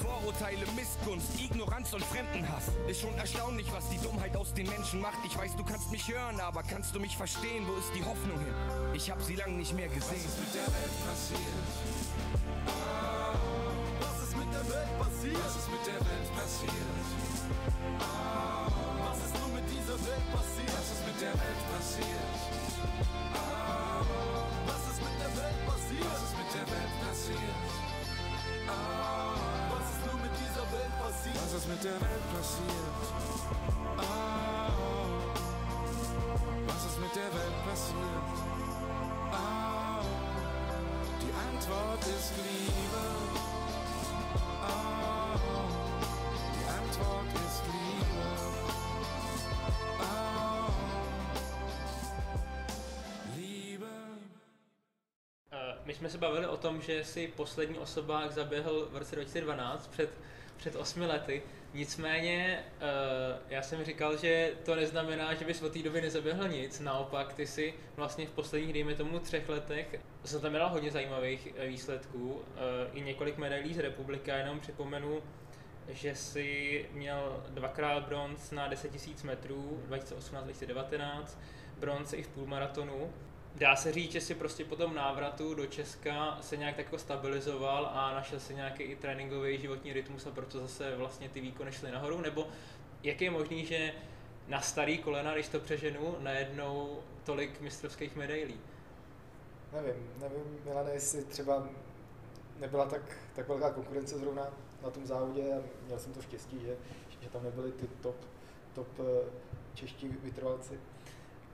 [0.03, 2.65] Vorurteile, Missgunst, Ignoranz und Fremdenhass.
[2.89, 5.19] Ist schon erstaunlich, was die Dummheit aus den Menschen macht.
[5.25, 7.67] Ich weiß, du kannst mich hören, aber kannst du mich verstehen?
[7.67, 8.55] Wo ist die Hoffnung hin?
[8.95, 10.25] Ich hab sie lang nicht mehr gesehen.
[10.25, 11.41] Was ist mit der Welt passiert?
[14.01, 15.39] Was ist mit der Welt passiert?
[15.45, 17.12] Was ist mit der Welt passiert?
[31.91, 32.01] Welt
[32.33, 32.95] passiert?
[33.99, 34.71] Ah,
[36.67, 38.27] was ist mit der Welt passiert?
[39.33, 40.01] Ah,
[41.21, 43.05] die Antwort ist Liebe.
[44.63, 45.37] Ah,
[46.55, 48.29] die Antwort ist Liebe.
[50.01, 50.69] Ah,
[53.37, 53.87] Liebe.
[55.85, 60.11] My jsme se bavili o tom, že si poslední osobák zaběhl v roce 2012 před,
[60.57, 61.43] před osmi lety.
[61.75, 66.81] Nicméně eh, já jsem říkal, že to neznamená, že bys od té doby nezaběhl nic.
[66.81, 72.43] Naopak, ty si vlastně v posledních, dejme tomu, třech letech zaznamenal hodně zajímavých eh, výsledků.
[72.57, 74.31] eh, I několik medailí z republiky.
[74.31, 75.23] Jenom připomenu,
[75.89, 81.25] že si měl dvakrát bronz na 10 000 metrů, 2018-2019,
[81.79, 83.13] bronz i v půlmaratonu.
[83.55, 86.99] Dá se říct, že si prostě po tom návratu do Česka se nějak tak jako
[86.99, 91.73] stabilizoval a našel si nějaký i tréninkový životní rytmus a proto zase vlastně ty výkony
[91.73, 92.49] šly nahoru, nebo
[93.03, 93.93] jak je možný, že
[94.49, 98.61] na starý kolena, když to přeženu, najednou tolik mistrovských medailí?
[99.73, 101.69] Nevím, nevím, Milane, jestli třeba
[102.61, 103.03] nebyla tak,
[103.35, 104.47] tak velká konkurence zrovna
[104.83, 106.77] na tom závodě a měl jsem to štěstí, že,
[107.21, 108.17] že tam nebyli ty top,
[108.75, 109.31] top eh,
[109.75, 110.81] čeští vytrvalci.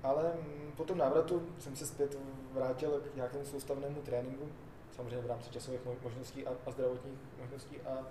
[0.02, 0.32] Ale
[0.76, 2.18] po tom návratu jsem se zpět
[2.52, 4.48] vrátil k nějakému soustavnému tréninku,
[4.96, 8.04] samozřejmě v rámci časových mo- možností a, a zdravotních možností a e,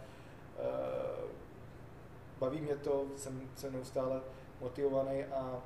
[2.40, 4.22] baví mě to, jsem, jsem neustále
[4.62, 5.62] motivovaný a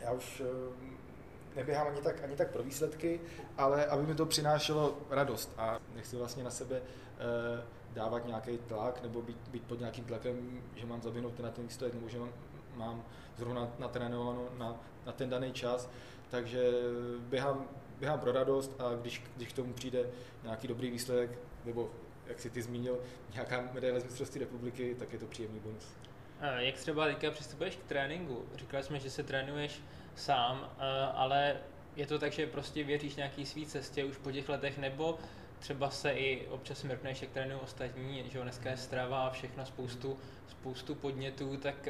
[0.00, 3.20] já už eh, neběhám ani tak, ani tak pro výsledky,
[3.56, 9.02] ale aby mi to přinášelo radost a nechci vlastně na sebe eh, dávat nějaký tlak
[9.02, 12.32] nebo být, být pod nějakým tlakem, že mám zaběhnout na ten výsledek nebo že mám,
[12.80, 13.04] mám
[13.36, 15.90] zrovna natrénováno na, na ten daný čas,
[16.30, 16.70] takže
[17.18, 20.06] běhám, běhám pro radost a když, když k tomu přijde
[20.42, 21.30] nějaký dobrý výsledek,
[21.64, 21.90] nebo
[22.26, 22.98] jak si ty zmínil,
[23.34, 25.94] nějaká medaile z mistrovství republiky, tak je to příjemný bonus.
[26.40, 28.44] Eh, Jak třeba teďka přistupuješ k tréninku?
[28.54, 29.80] Říkali jsme, že se trénuješ
[30.14, 30.82] sám, eh,
[31.14, 31.56] ale
[31.96, 35.18] je to tak, že prostě věříš nějaký svý cestě už po těch letech, nebo
[35.58, 39.66] třeba se i občas mrkneš, jak trénují ostatní, že jo, dneska je strava a všechno,
[39.66, 41.88] spoustu, spoustu podnětů, tak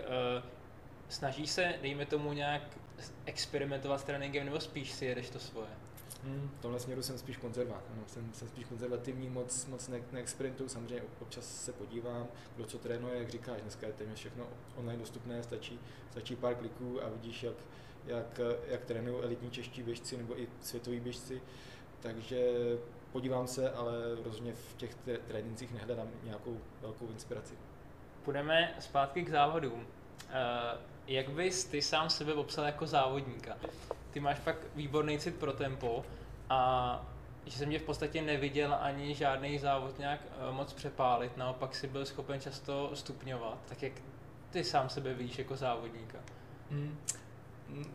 [1.11, 2.63] uh, snažíš se, dejme tomu nějak
[3.27, 5.69] experimentovat s tréninkem, nebo spíš si jedeš to svoje?
[6.25, 7.83] Hmm, v tomhle směru jsem spíš konzerva.
[7.97, 12.79] No, jsem, jsem spíš konzervativní, moc, moc ne, neexperimentuju, samozřejmě občas se podívám, kdo co
[12.79, 14.47] trénuje, jak říkáš, dneska je téměř všechno
[14.77, 17.57] online dostupné, stačí, stačí pár kliků a vidíš, jak,
[18.07, 21.43] jak, jak trénují elitní čeští běžci nebo i světoví běžci,
[22.01, 22.51] takže
[23.13, 23.93] podívám se, ale
[24.25, 27.55] rozhodně v těch tré- trénincích nehledám nějakou velkou inspiraci.
[28.25, 29.87] Půjdeme zpátky k závodům.
[30.29, 30.79] Eh,
[31.11, 33.57] Jak bys ty sám sebe popsal jako závodníka?
[34.11, 36.05] Ty máš fakt výborný cit pro tempo
[36.51, 37.03] a
[37.47, 41.87] že jsem tě v podstatě neviděl ani žádný závod nějak eh, moc přepálit, naopak si
[41.89, 43.59] byl schopen často stupňovat.
[43.69, 43.93] Tak jak
[44.51, 46.19] ty sám sebe vidíš jako závodníka?
[46.71, 46.99] Hmm.
[47.69, 47.95] Mm,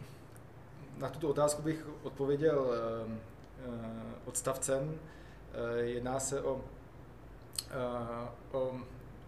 [0.98, 3.18] Na tuto otázku bych odpověděl eh,
[3.60, 3.70] eh,
[4.26, 5.00] odstavcem.
[5.54, 6.62] Eh, Jedná se o,
[8.52, 8.72] o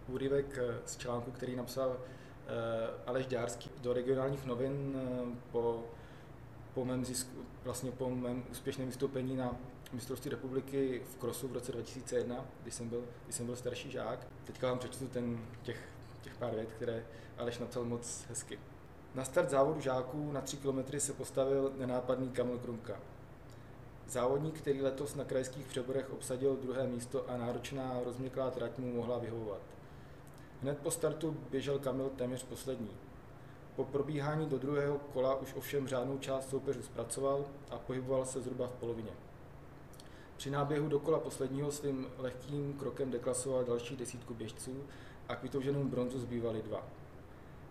[0.08, 1.96] úryvek z článku, který napsal
[3.06, 5.84] Aleš Dárský do regionálních novin eh, po,
[6.74, 9.56] po mém zisku, vlastně po mém úspěšném vystoupení na
[9.92, 14.26] mistrovství republiky v krosu v roce 2001, když jsem byl, když jsem byl starší žák.
[14.44, 15.88] Teďka vám přečtu ten, těch,
[16.22, 17.06] těch pár vět, které
[17.38, 18.58] Aleš napsal moc hezky.
[19.14, 23.00] Na start závodu žáků na 3 km se postavil nenápadný Kamil Krumka.
[24.08, 29.18] Závodník, který letos na krajských přeborech obsadil druhé místo a náročná rozměklá trať mu mohla
[29.18, 29.60] vyhovovat.
[30.62, 32.90] Hned po startu běžel Kamil téměř poslední.
[33.76, 38.66] Po probíhání do druhého kola už ovšem řádnou část soupeřů zpracoval a pohyboval se zhruba
[38.66, 39.10] v polovině.
[40.36, 44.84] Při náběhu do kola posledního svým lehkým krokem deklasoval další desítku běžců
[45.28, 46.82] a k vytouženému bronzu zbývaly dva.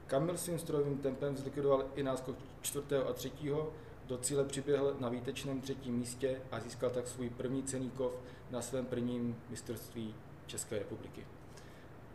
[0.08, 3.74] Kamil svým strojovým tempem zlikvidoval i náskok čtvrtého a třetího,
[4.08, 8.14] do cíle přiběhl na výtečném třetím místě a získal tak svůj první cený kov
[8.52, 11.26] na svém prvním mistrovství České republiky.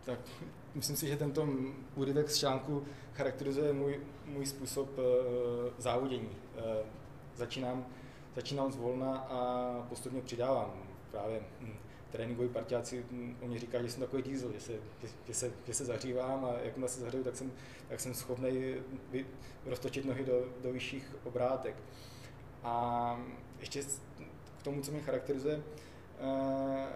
[0.05, 0.19] Tak
[0.75, 1.49] myslím si, že tento
[1.95, 2.85] úryvek z článku
[3.15, 5.05] charakterizuje můj, můj způsob uh,
[5.79, 6.29] závodění.
[6.29, 6.63] Uh,
[7.37, 7.87] začínám,
[8.37, 10.73] začínám zvolna a postupně přidávám.
[11.11, 11.75] Právě hm,
[12.11, 15.53] tréninkoví partiáci hm, o mě říkají, že jsem takový diesel, že se, že, že se,
[15.67, 17.53] že se zahřívám a jakmile se zahřeju, tak jsem,
[17.89, 18.75] tak jsem schopný
[19.67, 21.77] roztočit nohy do, do vyšších obrátek.
[22.63, 23.21] A
[23.61, 23.83] ještě
[24.59, 25.63] k tomu, co mě charakterizuje,
[26.21, 26.87] eh,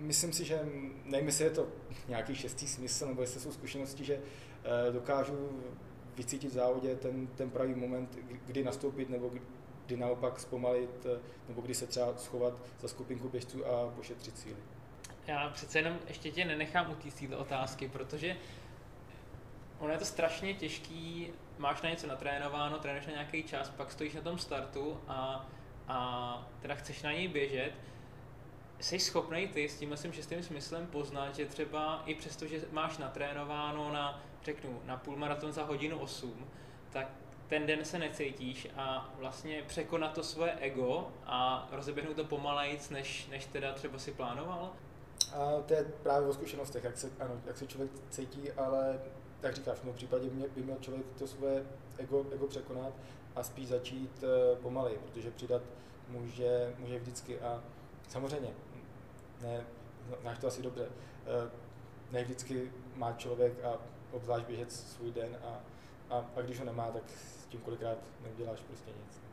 [0.00, 0.60] myslím si, že
[1.04, 1.68] nevím, jestli je to
[2.08, 5.62] nějaký šestý smysl, nebo jestli jsou zkušenosti, že eh, dokážu
[6.16, 9.30] vycítit v závodě ten, ten pravý moment, kdy nastoupit, nebo
[9.86, 14.56] kdy naopak zpomalit, eh, nebo kdy se třeba schovat za skupinku běžců a pošetřit síly.
[15.26, 18.36] Já přece jenom ještě tě nenechám u té otázky, protože
[19.78, 24.14] ono je to strašně těžký, máš na něco natrénováno, trénuješ na nějaký čas, pak stojíš
[24.14, 25.48] na tom startu a,
[25.88, 27.72] a teda chceš na něj běžet,
[28.80, 32.98] jsi schopný ty s tím svým šestým smyslem poznat, že třeba i přesto, že máš
[32.98, 36.46] natrénováno na, řeknu, na půlmaraton za hodinu 8,
[36.90, 37.08] tak
[37.48, 43.28] ten den se necítíš a vlastně překonat to svoje ego a rozeběhnout to pomalejc, než,
[43.28, 44.72] než teda třeba si plánoval?
[45.32, 49.00] A to je právě o zkušenostech, jak se, ano, jak se člověk cítí, ale
[49.42, 51.66] jak říkáš, v tom případě mě, by měl člověk to svoje
[51.98, 52.92] ego, ego překonat
[53.36, 55.62] a spíš začít uh, pomalej, protože přidat
[56.08, 57.62] může, může vždycky a
[58.08, 58.50] samozřejmě,
[59.42, 59.64] ne,
[60.20, 61.50] znáš to asi dobře, uh,
[62.10, 63.78] ne vždycky má člověk a
[64.12, 65.60] obzvlášť běžet svůj den a,
[66.14, 69.29] a, a když ho nemá, tak s tím kolikrát neuděláš prostě nic.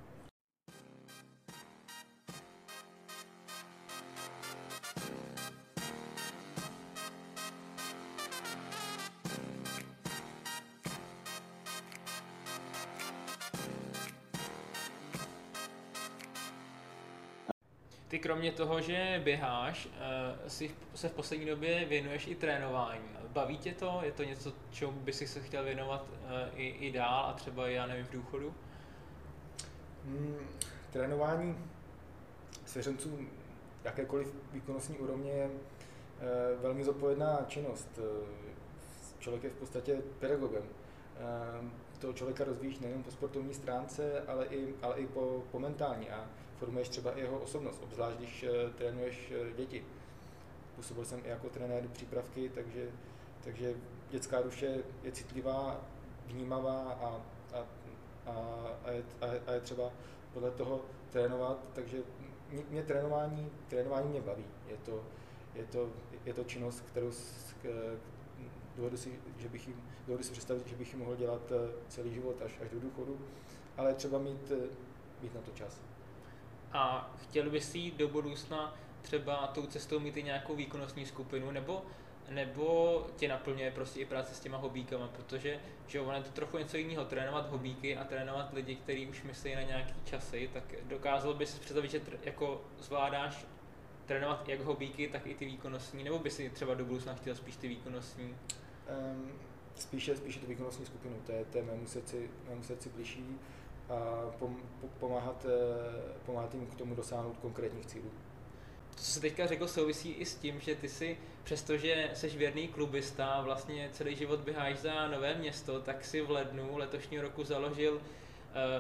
[18.07, 23.09] Ty kromě toho, že běháš, eh, si se v poslední době věnuješ i trénování.
[23.27, 23.99] Baví tě to?
[24.03, 27.67] Je to něco, čemu by si se chtěl věnovat eh, i, i dál a třeba
[27.67, 28.53] já nevím v důchodu?
[30.05, 30.47] Hmm,
[30.91, 31.57] trénování
[32.65, 33.19] seřenců
[33.83, 35.51] jakékoliv výkonnostní úrovně je e,
[36.61, 37.99] velmi zodpovědná činnost.
[39.19, 40.63] Člověk je v podstatě pedagogem.
[41.99, 46.09] Toho člověka rozvíjíš nejen po sportovní stránce, ale i, ale i po, po mentální.
[46.09, 46.25] A
[46.59, 49.85] formuješ třeba i jeho osobnost, obzvlášť když uh, trénuješ uh, děti.
[50.75, 52.89] Působil jsem i jako trenér přípravky, takže,
[53.43, 53.73] takže
[54.09, 55.81] dětská duše je citlivá,
[56.25, 57.21] vnímavá a,
[57.57, 57.65] a,
[58.25, 58.33] a,
[58.85, 59.91] a, je, a, a je třeba
[60.33, 61.97] podle toho trénovat, takže
[62.49, 64.45] mě, mě trénování, trénování mě baví.
[64.67, 65.03] Je to,
[65.55, 65.89] je to,
[66.25, 67.11] je to činnost, kterou
[68.75, 72.13] dovedu si, že bych jim, dovedu si představit, že bych ji mohl dělat eh, celý
[72.13, 73.19] život až, až do důchodu,
[73.77, 74.51] ale třeba mít,
[75.21, 75.86] mít na to čas
[76.77, 81.85] a chtěl bys jít do budoucna třeba tou cestou mít i nějakou výkonnostní skupinu, nebo,
[82.29, 86.57] nebo tě naplňuje prostě i práce s těma hobíkama, protože že ono je to trochu
[86.57, 91.33] něco jiného, trénovat hobíky a trénovat lidi, kteří už myslí na nějaký časy, tak dokázal
[91.33, 93.45] bys si představit, že tr- jako zvládáš
[94.05, 97.55] trénovat jak hobíky, tak i ty výkonnostní, nebo by si třeba do budoucna chtěl spíš
[97.55, 98.35] ty výkonnostní?
[99.13, 99.31] Um,
[99.75, 103.39] spíše, spíše tu výkonnostní skupinu, to je, to je mému srdci, mému srdci blíží
[103.89, 104.31] a
[104.99, 108.11] pomáhat, eh, pomáhat jim k tomu dosáhnout konkrétních cílů.
[108.89, 112.67] To, co jsi teďka řekl, souvisí i s tím, že ty si, přestože jsi věrný
[112.67, 117.93] klubista, vlastně celý život běháš za nové město, tak si v lednu letošního roku založil
[117.93, 118.01] uh,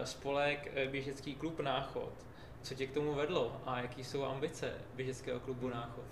[0.03, 2.13] spolek eh, Běžecký klub Náchod.
[2.61, 6.05] Co tě k tomu vedlo a jaký jsou ambice Běžeckého klubu Náchod?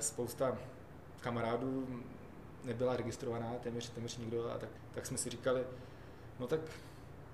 [0.00, 0.58] Spousta
[1.20, 2.02] kamarádů
[2.64, 5.64] nebyla registrovaná, téměř, téměř nikdo, a tak, tak jsme si říkali,
[6.38, 6.60] no tak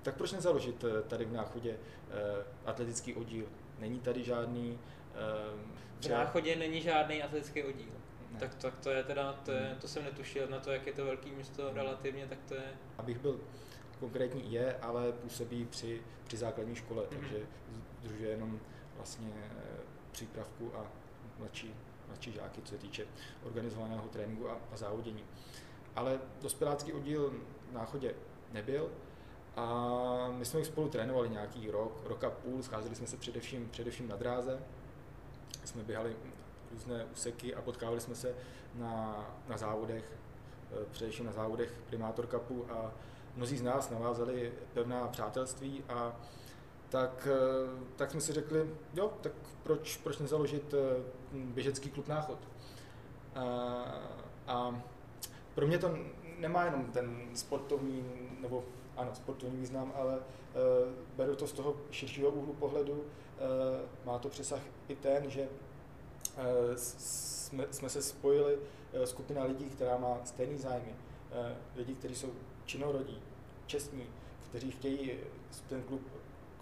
[0.03, 3.45] tak proč nezaložit eh, tady v Náchodě eh, atletický oddíl?
[3.79, 4.79] Není tady žádný...
[5.15, 7.91] Eh, v Náchodě není žádný atletický oddíl.
[8.39, 11.05] Tak, tak to je teda, to, je, to jsem netušil, na to, jak je to
[11.05, 12.73] velký město relativně, tak to je...
[12.97, 13.39] Abych byl
[13.99, 17.19] konkrétní je, ale působí při, při základní škole, mm-hmm.
[17.19, 17.37] takže
[18.01, 18.59] združuje jenom
[18.95, 19.33] vlastně
[20.11, 20.85] přípravku a
[21.39, 21.73] mladší,
[22.07, 23.05] mladší žáky, co se týče
[23.43, 25.23] organizovaného tréninku a, a závodění.
[25.95, 27.33] Ale dospělácký oddíl
[27.69, 28.15] v Náchodě
[28.51, 28.89] nebyl,
[29.55, 33.69] a my jsme jich spolu trénovali nějaký rok, rok a půl, scházeli jsme se především,
[33.69, 34.59] především na dráze,
[35.65, 36.15] jsme běhali
[36.71, 38.35] různé úseky a potkávali jsme se
[38.75, 40.03] na, na závodech,
[40.71, 42.91] eh, především na závodech Primátor Cupu a
[43.35, 46.15] mnozí z nás navázali pevná přátelství a
[46.89, 49.31] tak, eh, tak jsme si řekli, jo, tak
[49.63, 51.03] proč, proč nezaložit eh,
[51.33, 52.39] běžecký klub Náchod.
[53.35, 53.45] A,
[54.47, 54.81] a
[55.55, 55.97] pro mě to
[56.39, 58.05] nemá jenom ten sportovní
[58.41, 58.63] nebo
[58.97, 60.21] ano, sportovní význam, ale uh,
[61.17, 62.93] beru to z toho širšího úhlu pohledu.
[62.93, 63.03] Uh,
[64.05, 65.47] má to přesah i ten, že uh,
[66.75, 68.57] jsme, jsme se spojili
[69.05, 70.95] skupina lidí, která má stejný zájmy.
[71.75, 72.29] Lidi, kteří jsou
[72.65, 73.21] činorodí,
[73.65, 74.03] čestní,
[74.49, 75.11] kteří chtějí
[75.69, 76.01] ten klub,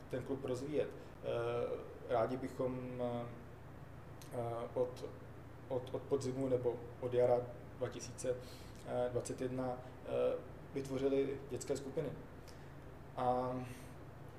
[0.10, 0.90] ten klub rozvíjet.
[2.10, 3.02] Rádi bychom
[4.74, 5.06] od,
[5.70, 7.42] od, od podzimu nebo od jara
[7.78, 9.78] 2021
[10.74, 12.10] vytvořili dětské skupiny.
[13.18, 13.52] A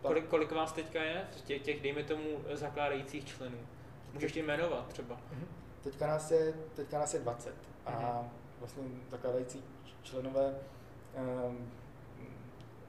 [0.03, 3.59] kolik, kolik vás teďka je, těch, těch dejme tomu zakládajících členů?
[4.15, 5.21] Můžeš tě jmenovat třeba?
[5.33, 5.47] Mhm.
[5.83, 7.55] teďka nás je, teďka nás je 20
[7.87, 8.31] a Mhm.
[8.59, 9.65] vlastně zakládající
[10.03, 10.55] členové
[11.49, 11.71] um,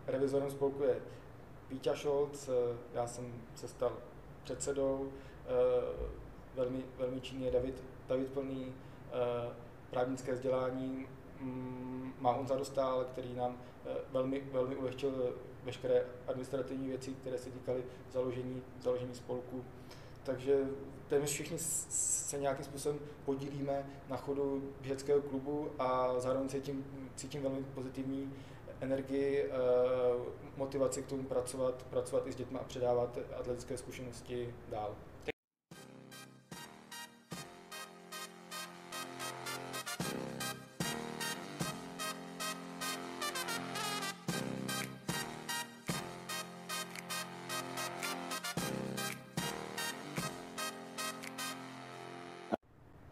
[0.08, 0.96] revizorem spolku je
[1.68, 3.92] Píťa Šolc, eh, já jsem se stal
[4.44, 5.12] předsedou,
[5.46, 6.08] eh,
[6.56, 8.74] velmi, velmi činný je David, David Plný,
[9.08, 9.54] eh,
[9.90, 11.08] právnické vzdělání
[12.20, 17.84] má Honza Dostál, který nám eh, velmi, velmi ulehčil veškeré administrativní věci, které se týkaly
[18.12, 19.64] založení, založení spolku.
[20.24, 20.66] Takže
[21.08, 26.86] téměř všichni se nějakým způsobem podílíme na chodu běžeckého klubu a zároveň cítím,
[27.16, 28.34] cítím velmi pozitivní
[28.82, 29.52] energii, eh,
[30.58, 34.96] motivaci k tomu pracovat, pracovat i s dětmi a předávat atletické zkušenosti dál.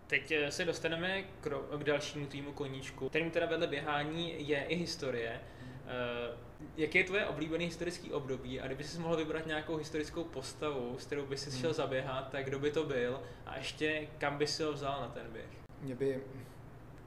[0.09, 4.75] Teď eh, se dostaneme k, k dalšímu týmu koníčku, kterým teda vedle běhání je i
[4.75, 5.41] historie.
[5.87, 10.95] Eh, Jaké je tvoje oblíbené historické období a kdyby si mohl vybrat nějakou historickou postavu,
[10.99, 11.73] s kterou by si šel Hmm.
[11.75, 15.27] zaběhat, tak kdo by to byl a ještě kam by si ho vzal na ten
[15.31, 15.45] běh?
[15.81, 16.23] Mě by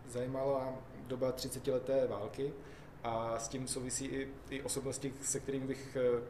[0.07, 0.75] zajímala
[1.07, 2.53] doba 30-leté války
[3.03, 6.23] a s tím souvisí i, i osobnosti, se kterými bych, eh,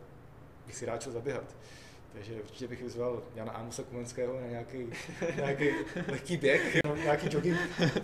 [0.66, 1.56] bych si rád šel zaběhat.
[2.12, 4.86] Takže určitě bych vyzval Jana Ámose Kumenského na nějaký,
[5.36, 5.70] nějaký
[6.08, 7.58] lehký běh, nějaký jogging,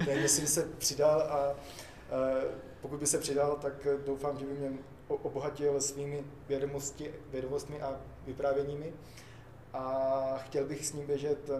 [0.06, 2.44] nevím, jestli by se přidal a eh,
[2.80, 4.70] pokud by se přidal, tak doufám, že by mě
[5.08, 8.92] obohatil svými vědomosti, vědomostmi a vyprávěními
[9.72, 11.50] a chtěl bych s ním běžet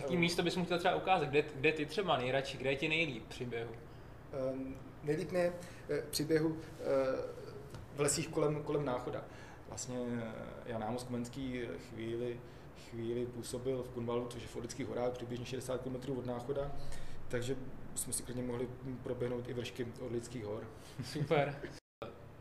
[0.00, 1.28] Jaký místo bys mu chtěl třeba ukázat?
[1.28, 3.70] Kde, kde ty třeba nejradši, kde je ti nejlíp při běhu?
[4.50, 4.74] Ehm,
[5.04, 5.52] Nejlíp mě
[6.10, 6.56] při běhu
[7.94, 9.24] v lesích kolem, kolem Náchoda.
[9.72, 10.32] Vlastně eh,
[10.66, 11.60] Jan Ámos Komenský
[11.90, 12.40] chvíli,
[12.90, 16.72] chvíli působil v Kunvalu, což je v Orlických horách, přibližně 60 km od Náchoda,
[17.28, 17.56] takže
[17.94, 18.68] jsme si klidně mohli
[19.02, 20.66] proběhnout i vršky Orlických hor.
[21.04, 21.60] Super.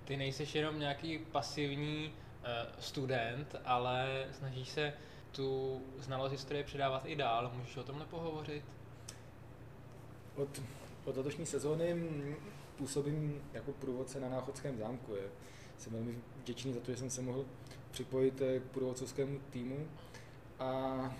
[0.05, 2.13] Ty nejseš jenom nějaký pasivní
[2.43, 4.93] eh, student, ale snažíš se
[5.32, 7.51] tu znalost historie předávat i dál.
[7.53, 8.63] Můžeš o tomhle pohovořit?
[10.36, 10.61] Od,
[11.05, 12.09] od letošní sezóny
[12.77, 15.15] působím jako průvodce na Náchodském zámku.
[15.15, 15.29] Je.
[15.77, 17.46] Jsem velmi vděčný za to, že jsem se mohl
[17.92, 19.88] připojit eh, k průvodcovskému týmu
[20.60, 21.16] a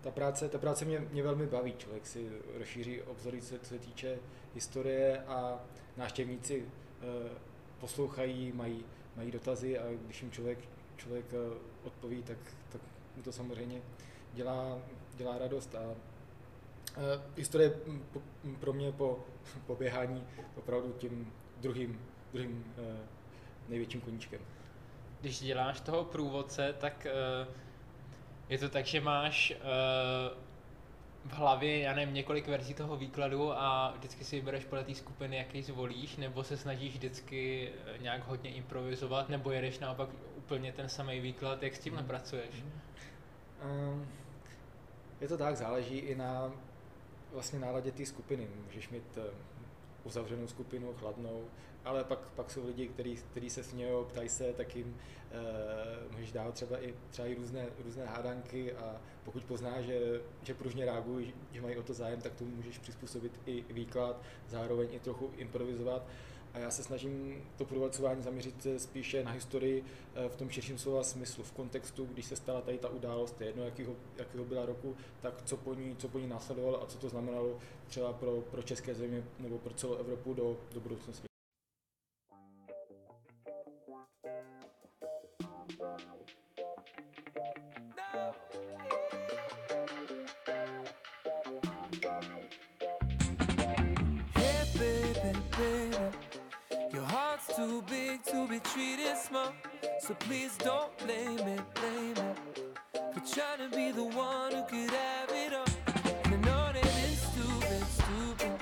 [0.00, 1.74] ta práce, ta práce mě, mě velmi baví.
[1.78, 4.18] Člověk si rozšíří obzory, co, se týče
[4.54, 5.60] historie a
[5.96, 7.04] návštěvníci eh,
[7.80, 8.84] poslouchají, mají,
[9.16, 10.58] mají dotazy a když jim člověk,
[10.96, 12.38] člověk eh, odpoví, tak,
[12.72, 12.80] tak
[13.16, 13.82] mu to samozřejmě
[14.32, 14.78] dělá,
[15.16, 15.94] dělá radost a
[17.36, 17.70] historie
[18.12, 19.24] po, mm, pro mě po,
[19.66, 22.00] po běhání opravdu tím druhým,
[22.32, 22.84] druhým uh,
[23.68, 24.40] největším koníčkem.
[25.20, 27.46] Když děláš toho průvodce, tak eh,
[28.48, 29.56] je to tak, že máš eh,
[31.24, 35.36] v hlavě, já nevím, několik verzí toho výkladu a vždycky si vybereš podle té skupiny,
[35.36, 40.88] jaký zvolíš, nebo se snažíš vždycky eh, nějak hodně improvizovat, nebo jedeš naopak úplně ten
[40.88, 42.08] samý výklad, jak s tímhle Mhm.
[42.08, 42.64] pracuješ?
[43.64, 44.08] Um,
[45.20, 46.52] je to tak, záleží i na
[47.32, 48.48] vlastně náladě té skupiny.
[48.66, 49.18] Můžeš mít
[50.04, 51.44] uzavřenou skupinu, chladnou,
[51.84, 52.90] ale pak, pak jsou lidi,
[53.30, 57.66] který se smějou, ptají se, tak jim uh, můžeš dát třeba i, třeba i různé,
[57.84, 62.34] různé hádanky a pokud poznáš, že, že pružně reagují, že mají o to zájem, tak
[62.34, 66.06] tomu můžeš přizpůsobit i výklad, zároveň i trochu improvizovat.
[66.54, 69.84] A já se snažím to průvodcování zaměřit eh, spíše na historii
[70.14, 73.46] eh, v tom širším slova smyslu, v kontextu, když se stala tady ta událost, je
[73.46, 76.98] jedno jakýho, jakýho byla roku, tak co po ní, co po ní následovalo a co
[76.98, 81.33] to znamenalo třeba pro, pro české země nebo pro celou Evropu do, do budoucnosti.
[97.56, 99.52] Too big to be treated small.
[100.00, 102.74] So please don't blame it, blame it.
[103.12, 105.64] For trying to be the one who could have it all.
[106.24, 108.52] And I know that it's stupid, stupid.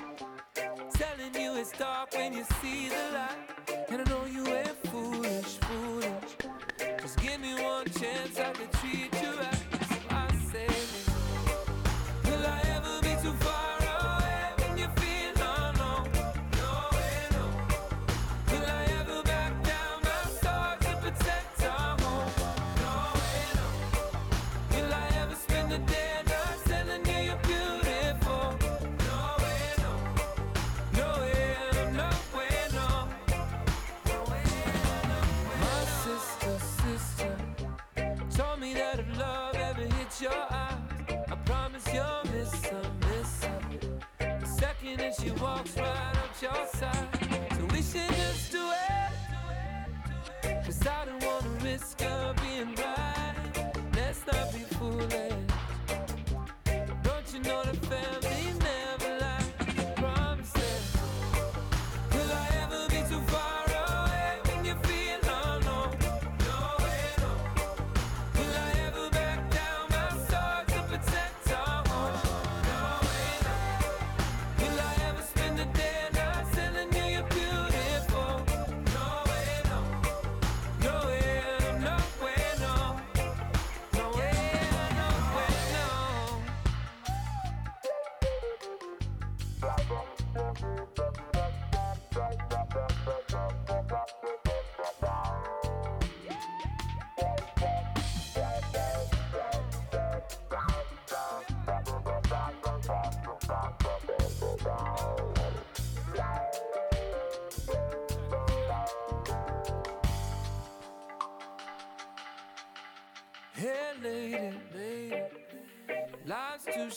[0.93, 3.89] Telling you it's dark when you see the light.
[3.89, 6.37] And I know you ain't foolish, foolish.
[7.01, 8.72] Just give me one chance, I could
[39.17, 40.77] love ever hits your eyes,
[41.29, 43.79] I promise you'll miss some, miss some.
[44.19, 45.92] The second that she walks right.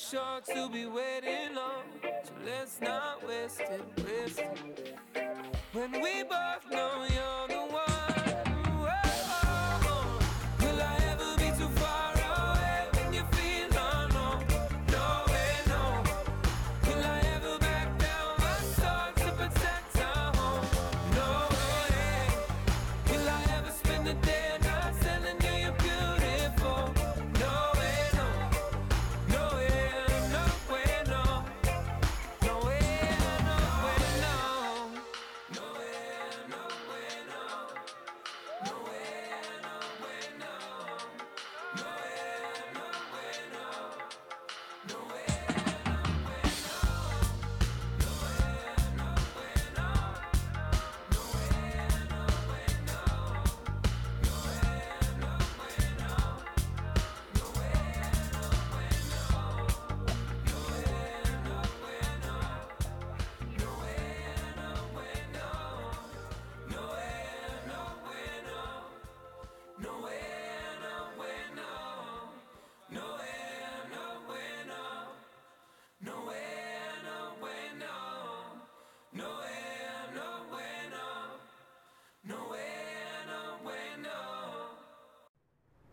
[0.09, 0.18] Too
[0.54, 1.82] to be waiting long,
[2.22, 4.86] so let's not waste it, waste it.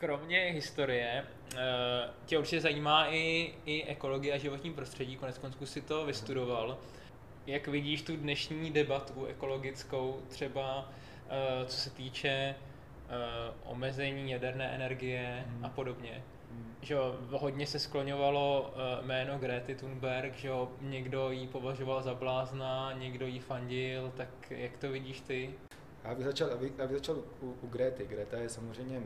[0.03, 1.25] Kromě historie
[1.55, 6.77] eh, tě určitě zajímá i, i ekologie a životní prostředí, konec konců si to vystudoval.
[7.47, 10.89] Jak vidíš tu dnešní debatu ekologickou, třeba
[11.29, 12.55] eh, co se týče eh,
[13.63, 16.23] omezení jaderné energie a podobně?
[16.81, 22.93] Že jo, hodně se skloňovalo jméno Grety Thunberg, že jo, někdo ji považoval za blázna,
[22.93, 25.53] někdo jí fandil, tak jak to vidíš ty?
[26.03, 28.07] Já bych začal, abych, abych začal u, u Gréty.
[28.07, 29.01] Greta je samozřejmě,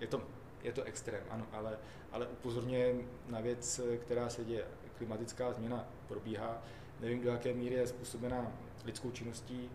[0.00, 0.22] je to,
[0.62, 1.78] je to extrém, ano, ale,
[2.12, 2.94] ale upozorňuje
[3.28, 4.64] na věc, která se děje.
[4.98, 6.62] Klimatická změna probíhá.
[7.00, 8.52] Nevím, do jaké míry je způsobená
[8.84, 9.70] lidskou činností,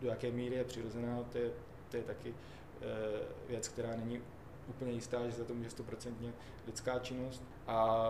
[0.00, 1.50] do jaké míry je přirozená, to je,
[1.90, 2.84] to je taky eh,
[3.48, 4.22] věc, která není
[4.68, 6.32] úplně jistá, že za to může stoprocentně
[6.66, 7.42] lidská činnost.
[7.66, 8.08] A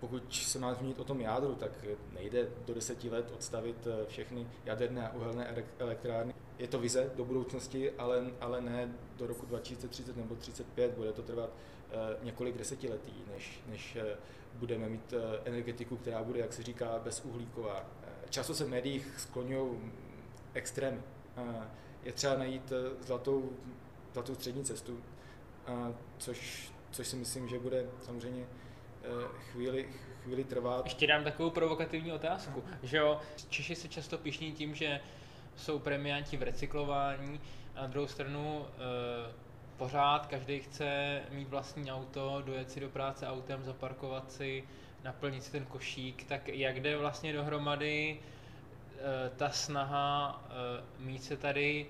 [0.00, 1.70] pokud se má zmínit o tom jádru, tak
[2.12, 6.34] nejde do deseti let odstavit eh, všechny jaderné a uhelné elek- elektrárny.
[6.58, 10.94] Je to vize do budoucnosti, ale, ale ne do roku 2030 nebo 35.
[10.94, 11.50] Bude to trvat
[11.90, 14.16] eh, několik desetiletí, než, než eh,
[14.54, 17.86] budeme mít energetiku, která bude, jak se říká, bezuhlíková.
[18.30, 19.92] Často se v médiích skloňují
[20.54, 21.00] extrémy.
[22.02, 23.50] Je třeba najít zlatou,
[24.12, 25.00] zlatou střední cestu,
[26.18, 28.46] což, což si myslím, že bude samozřejmě
[29.52, 29.88] chvíli,
[30.24, 30.84] chvíli trvat.
[30.84, 35.00] Ještě dám takovou provokativní otázku, že jo, Češi se často pišní tím, že
[35.56, 37.40] jsou premianti v recyklování
[37.76, 39.32] a na druhou stranu e,
[39.76, 44.64] pořád každý chce mít vlastní auto, dojet si do práce autem, zaparkovat si,
[45.04, 48.18] naplnit si ten košík, tak jak jde vlastně dohromady
[48.98, 51.86] e, ta snaha e, mít se tady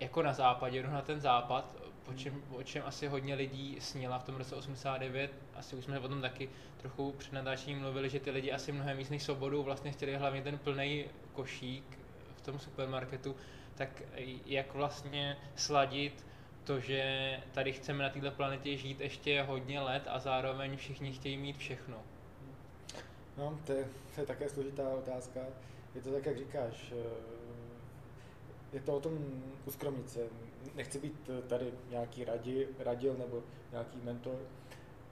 [0.00, 1.76] jako na západě, jdu na ten západ,
[2.10, 6.00] po čem, o čem asi hodně lidí snila v tom roce 89, asi už jsme
[6.00, 9.62] o tom taky trochu před natáčením mluvili, že ty lidi asi mnohem víc než svobodu
[9.62, 11.98] vlastně chtěli hlavně ten plný košík
[12.36, 13.36] v tom supermarketu,
[13.74, 14.02] tak
[14.46, 16.26] jak vlastně sladit
[16.64, 21.36] to, že tady chceme na této planetě žít ještě hodně let a zároveň všichni chtějí
[21.36, 22.02] mít všechno.
[23.38, 25.40] No, to je, to je také složitá otázka.
[25.94, 26.92] Je to tak, jak říkáš.
[26.92, 27.30] eh,
[28.72, 30.20] Je to o tom uskromnit se.
[30.74, 34.38] Nechci být tady nějaký radi, radil nebo nějaký mentor,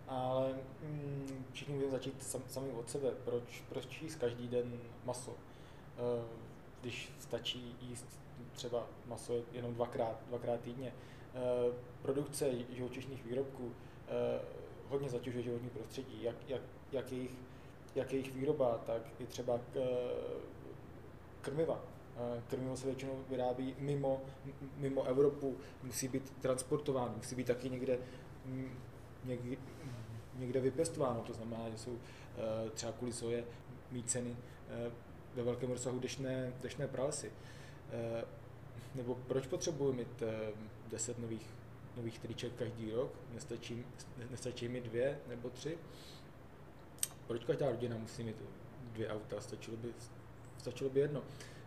[0.08, 3.10] ale mm, všichni můžeme začít sam, sami od sebe.
[3.24, 5.34] Proč, proč jíst každý den maso?
[5.96, 6.24] Eh,
[6.80, 8.06] Když stačí jíst
[8.52, 10.92] třeba maso jenom dvakrát, dvakrát týdně.
[11.34, 11.38] Eh,
[12.02, 13.72] Produkce živočišných výrobků
[14.08, 14.40] eh,
[14.88, 17.30] hodně zatěžuje životní prostředí, jak, jak, jak, jejich,
[17.94, 19.60] jak jejich výroba, tak i třeba
[21.40, 21.80] krmiva.
[22.18, 24.22] Eh, Krmivo se většinou vyrábí mimo,
[24.76, 27.98] mimo Evropu, musí být transportováno, musí být taky někde,
[28.44, 28.70] mm,
[29.24, 29.56] někde,
[30.34, 31.98] někde vypěstováno, to znamená, že jsou
[32.36, 33.44] eh, třeba kvůli soje
[33.90, 34.36] mít ceny
[34.68, 34.90] eh,
[35.34, 37.32] ve velkém rozsahu dešné, dešné pralesy.
[38.94, 40.52] Nebo proč potřebuji mít eh,
[40.88, 41.46] 10 nových,
[41.96, 43.84] nových triček každý rok, nestačí,
[44.30, 45.78] nestačí mít dvě nebo tři?
[47.26, 48.36] Proč každá rodina musí mít
[48.92, 49.88] dvě auta, stačilo by,
[50.58, 51.22] stačilo by jedno.
[51.22, 51.57] Eh,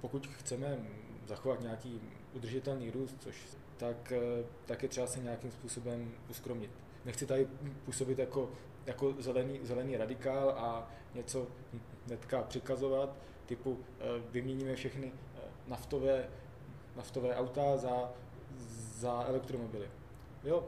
[0.00, 0.78] Pokud chceme
[1.26, 2.00] zachovat nějaký
[2.34, 3.36] udržitelný růst, což
[3.76, 6.70] tak, eh, tak je třeba se nějakým způsobem uskromnit.
[7.04, 7.48] Nechci tady
[7.84, 8.50] působit jako,
[8.86, 11.46] jako zelený, zelený radikál a něco
[12.06, 13.16] netka přikazovat,
[13.46, 16.28] typu eh, vyměníme všechny eh, naftové,
[16.96, 18.12] naftové auta za,
[18.94, 19.90] za elektromobily.
[20.44, 20.66] Jo,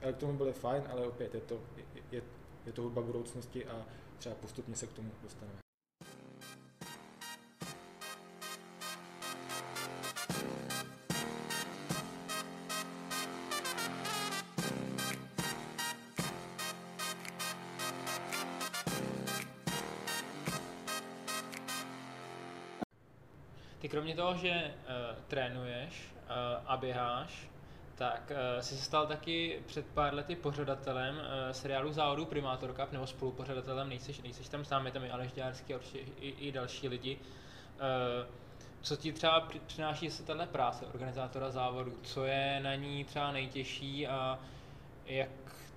[0.00, 1.60] elektromobil je fajn, ale opět je to,
[2.12, 2.22] je,
[2.66, 3.86] je to hudba budoucnosti a
[4.18, 5.65] třeba postupně se k tomu dostaneme.
[24.16, 26.32] Toho, že uh, trénuješ uh,
[26.66, 27.48] a běháš,
[27.94, 33.06] tak uh, jsi se stal taky před pár lety pořadatelem uh, seriálu závodů Primátor nebo
[33.06, 36.88] spolupořadatelem, nejseš, nejseš tam sám, je tam i Aleš Děrský a určitě i, i další
[36.88, 37.18] lidi.
[37.18, 38.34] Uh,
[38.80, 41.92] co ti třeba při- přináší se tahle práce organizátora závodu?
[42.02, 44.38] Co je na ní třeba nejtěžší a
[45.06, 45.28] jak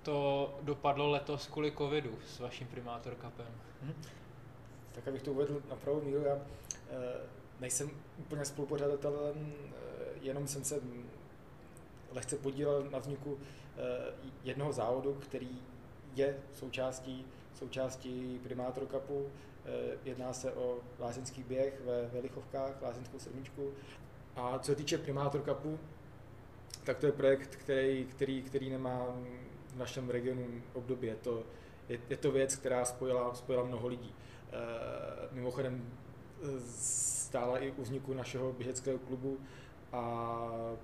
[0.02, 3.54] to dopadlo letos kvůli covidu s vaším Primátor Cupem?
[4.92, 6.38] Tak abych to uvedl na pravou míru, já
[7.60, 9.72] nejsem úplně spolupořadatelem, eh,
[10.20, 10.80] jenom jsem se
[12.12, 13.38] lehce podílel na vzniku
[13.76, 14.12] eh,
[14.44, 15.58] jednoho závodu, který
[16.14, 19.26] je součástí, součástí Primátor Cupu.
[19.64, 23.70] Eh, Jedná se o lázeňský běh ve Velichovkách, lázeňskou sedmičku.
[24.36, 25.78] A co se týče Primátor Cupu,
[26.84, 29.06] tak to je projekt, který, který, který nemá
[29.66, 31.06] v našem regionu období.
[31.06, 31.42] Je to,
[31.88, 34.14] je, je to věc, která spojila, spojila mnoho lidí.
[34.52, 35.90] Eh, Mimochodem
[36.68, 39.38] stála i u vzniku našeho běžeckého klubu
[39.92, 40.02] a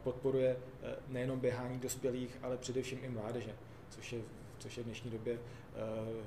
[0.05, 3.55] podporuje eh, nejenom běhání dospělých, ale především i mládeže,
[3.91, 4.21] což je,
[4.59, 6.25] což je v dnešní době eh,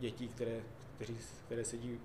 [0.00, 0.60] dětí, které,
[0.96, 1.16] kteří,
[1.46, 2.00] které sedí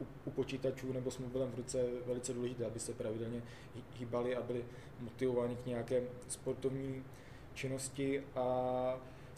[0.00, 3.42] u, u počítačů nebo s mobilem v ruce velice důležité, aby se pravidelně
[3.76, 4.64] hý- hýbali a byli
[5.00, 7.04] motivováni k nějaké sportovní
[7.54, 8.44] činnosti a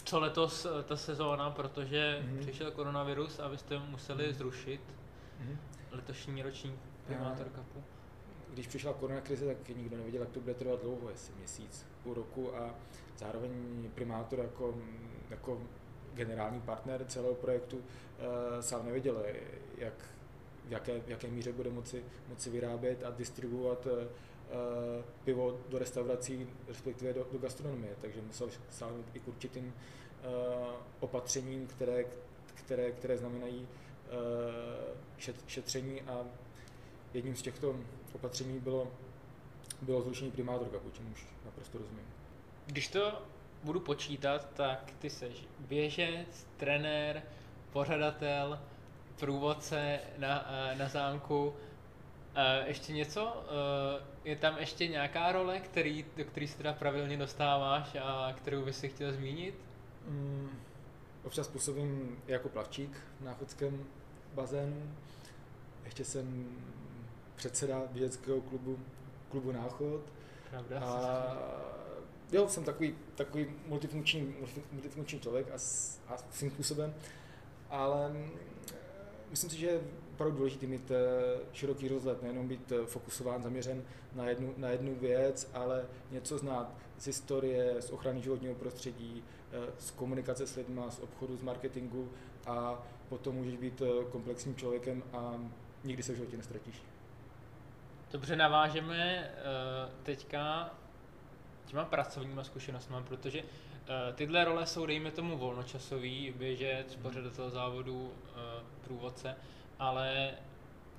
[0.04, 2.38] Co letos eh, ta sezóna, protože Mhm.
[2.38, 4.32] přišel koronavirus a vy jste museli Mhm.
[4.34, 4.80] zrušit
[5.96, 7.84] letošní roční Primátor Cupu.
[8.52, 12.14] když přišla korona krize, tak nikdo nevěděl, jak to bude trvat dlouho, jestli měsíc, půl
[12.14, 12.74] roku a
[13.18, 13.50] zároveň
[13.94, 14.74] primátor jako,
[15.30, 15.62] jako
[16.14, 17.82] generální partner celého projektu uh,
[18.60, 19.24] sám nevěděl,
[19.78, 19.94] jak,
[20.64, 23.92] v jaké, v jaké míře bude moci, moci vyrábět a distribuovat uh,
[25.24, 30.32] pivo do restaurací, respektive do, do gastronomie, takže musel sáhnout i k určitým uh,
[31.00, 32.04] opatřením, které,
[32.54, 33.68] které, které znamenají
[35.46, 36.24] šetření a
[37.14, 37.76] jedním z těchto
[38.12, 38.92] opatření bylo,
[39.82, 42.04] bylo zrušení primátor Cupu, čemuž naprosto rozumím.
[42.66, 43.22] Když to
[43.64, 47.22] budu počítat, tak ty seš běžec, trenér,
[47.72, 48.60] pořadatel,
[49.20, 51.54] průvodce na, eh, na zámku.
[52.34, 53.44] Eh, Ještě něco?
[53.46, 58.64] Eh, Je tam ještě nějaká role, který, do který se teda pravidelně dostáváš a kterou
[58.64, 59.54] bys si chtěl zmínit?
[60.08, 60.50] Mm,
[61.24, 63.84] občas působím jako plavčík v náchodském
[64.36, 64.82] bazénu.
[65.84, 66.48] Ještě jsem
[67.36, 68.78] předseda běžeckého klubu,
[69.30, 70.00] klubu Náchod.
[70.50, 70.80] Pravda?
[70.80, 71.36] A
[72.32, 74.34] jo, jsem takový, takový multifunkční,
[74.72, 76.94] multifunkční člověk a, s- a svým způsobem,
[77.70, 78.30] ale mm,
[79.30, 79.80] myslím si, že je
[80.14, 80.96] opravdu důležité mít eh,
[81.52, 83.82] široký rozhled, nejenom být eh, fokusován, zaměřen
[84.14, 89.72] na jednu, na jednu věc, ale něco znát z historie, z ochrany životního prostředí, eh,
[89.78, 92.08] z komunikace s lidmi, z obchodu, z marketingu
[92.46, 95.34] a potom můžeš být eh, komplexním člověkem a
[95.84, 96.82] nikdy se v životě nestratíš.
[98.12, 99.32] Dobře, navážeme eh,
[100.02, 100.74] teďka
[101.66, 108.12] těma pracovníma zkušenostmi, protože eh, tyhle role jsou, dejme tomu, volnočasový, běžec, pořadatel závodu,
[108.84, 109.36] průvodce,
[109.78, 110.30] ale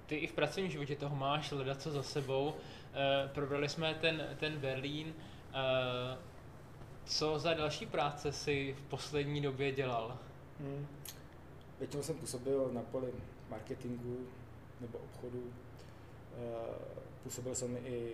[0.05, 2.53] ty i v pracovním životě toho máš hledat co za sebou.
[3.33, 5.13] Probrali jsme ten, ten Berlín.
[7.05, 10.17] Co za další práce si v poslední době dělal?
[10.59, 10.87] Hmm.
[11.79, 13.13] Většinou jsem působil na poli
[13.49, 14.17] marketingu
[14.81, 15.43] nebo obchodu.
[16.37, 18.13] Eh, Působil jsem i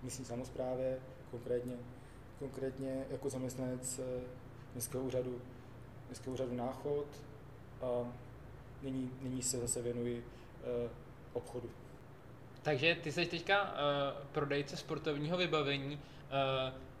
[0.00, 0.98] v místní samozprávě,
[1.30, 1.76] konkrétně,
[2.38, 4.20] konkrétně jako zaměstnanec eh,
[4.74, 5.40] městského úřadu,
[6.06, 7.06] městského úřadu Náchod
[7.82, 8.12] a
[8.82, 10.24] nyní, nyní se zase věnuji
[10.64, 10.90] eh,
[11.32, 11.70] obchodu.
[12.62, 13.68] Takže ty jsi teďka uh,
[14.32, 15.94] prodejce sportovního vybavení.
[15.94, 16.00] Uh,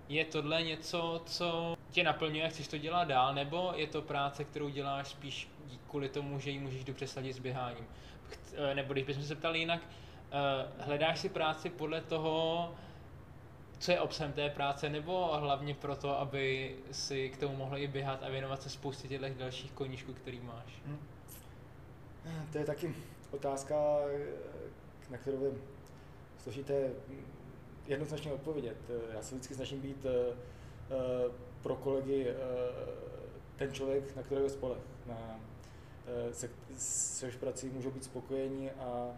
[0.08, 4.68] je tohle něco, co tě naplňuje, chceš to dělat dál, nebo je to práce, kterou
[4.68, 5.48] děláš spíš
[5.90, 7.84] kvůli tomu, že ji můžeš dobře sladit s běháním?
[7.84, 12.74] Uh, nebo když bychom se ptali jinak, uh, hledáš si práci podle toho,
[13.78, 18.22] co je obsahem té práce, nebo hlavně proto, aby si k tomu mohl i běhat
[18.22, 20.82] a věnovat se spoustě těch dalších koníčků, který máš?
[20.86, 20.98] Hmm.
[22.52, 22.94] To je taky
[23.30, 23.74] otázka,
[25.10, 25.50] na kterou je
[26.38, 26.90] složité
[27.86, 28.76] jednoznačně odpovědět.
[29.14, 30.36] Já se vždycky snažím být eh,
[30.90, 31.30] eh,
[31.62, 32.34] pro kolegy eh,
[33.56, 35.40] ten člověk, na kterého je spoleh, na,
[36.32, 39.12] se, se prací můžou být spokojení a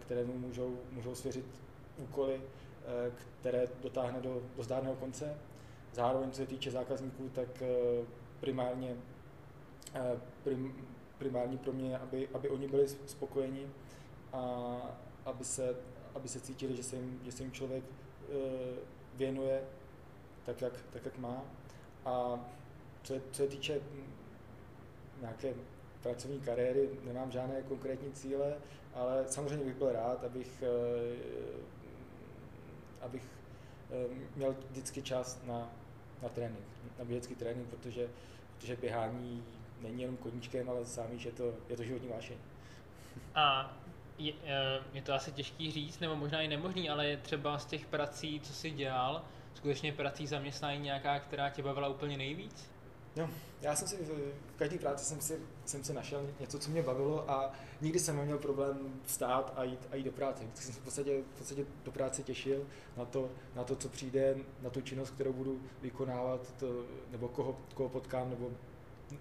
[0.00, 1.44] kterému můžou, můžou svěřit
[1.96, 2.40] úkoly,
[3.40, 5.38] které dotáhne do, do zdárného konce.
[5.92, 7.48] Zároveň, co se týče zákazníků, tak
[8.40, 8.96] primárně,
[10.44, 10.74] prim,
[11.18, 13.66] primární pro mě, aby, aby oni byli spokojeni
[14.32, 14.76] a
[15.24, 15.76] aby se,
[16.14, 17.84] aby se cítili, že se jim, že se jim člověk
[19.14, 19.62] věnuje
[20.46, 21.42] tak jak, tak, jak má.
[22.04, 22.40] A
[23.02, 23.80] co, je, co se týče
[25.20, 25.54] nějaké
[26.02, 28.56] pracovní kariéry, nemám žádné konkrétní cíle,
[28.94, 30.66] ale samozřejmě bych byl rád, abych, e,
[33.00, 33.22] abych
[33.90, 35.70] e, měl vždycky čas na,
[36.22, 36.66] na trénink,
[36.98, 38.08] na běžecký trénink, protože,
[38.56, 39.44] protože běhání
[39.82, 42.36] není jenom koníčkem, ale sám je to, je to životní vášeň.
[43.34, 43.76] A
[44.18, 47.66] je, eh, je to asi těžký říct, nebo možná i nemožný, ale je třeba z
[47.66, 49.24] těch prací, co jsi dělal,
[49.66, 52.70] skutečně prací zaměstnání nějaká, která tě bavila úplně nejvíc?
[53.16, 56.82] No, já jsem si v každé práci jsem si, jsem si našel něco, co mě
[56.82, 60.44] bavilo a nikdy jsem neměl problém vstát a jít, a jít do práce.
[60.44, 63.88] Vždycky jsem se v podstatě, v podstatě do práce těšil na to, na to, co
[63.88, 68.50] přijde, na tu činnost, kterou budu vykonávat, to, nebo koho, koho potkám, nebo,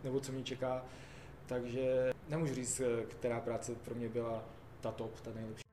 [0.04, 0.86] nebo co mě čeká.
[1.46, 4.43] Takže nemůžu říct, která práce pro mě byla
[4.82, 5.64] ta top, ta nejlepší.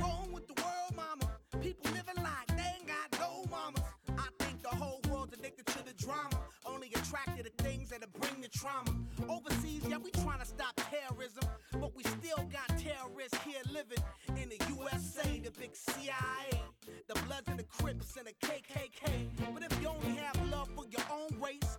[0.00, 1.30] Wrong with the world, mama?
[1.60, 3.82] People living like they ain't got no mamas.
[4.18, 8.40] I think the whole world's addicted to the drama, only attracted to things that'll bring
[8.40, 8.90] the trauma.
[9.28, 14.02] Overseas, yeah, we trying to stop terrorism, but we still got terrorists here living
[14.36, 16.60] in the USA, the big CIA,
[17.08, 19.28] the Bloods and the Crips and the KKK.
[19.52, 21.78] But if you only have love for your own race,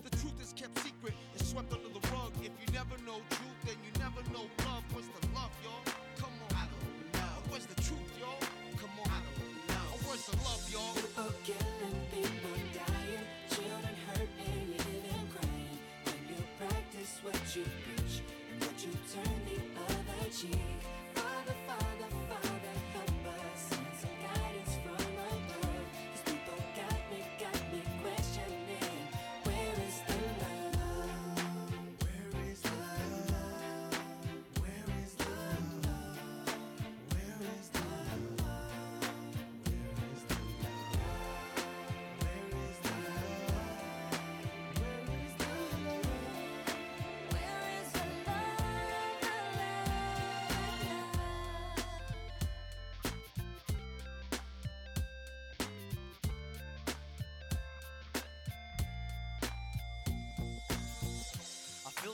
[1.51, 2.31] Swept under the rug.
[2.39, 4.87] If you never know truth, then you never know love.
[4.95, 5.83] What's the love, y'all?
[6.15, 6.55] Come on.
[6.55, 7.51] I don't know.
[7.51, 8.39] Where's the truth, y'all?
[8.79, 9.11] Come on.
[9.11, 10.07] I don't know.
[10.07, 10.95] Where's the love, y'all?
[10.95, 11.80] People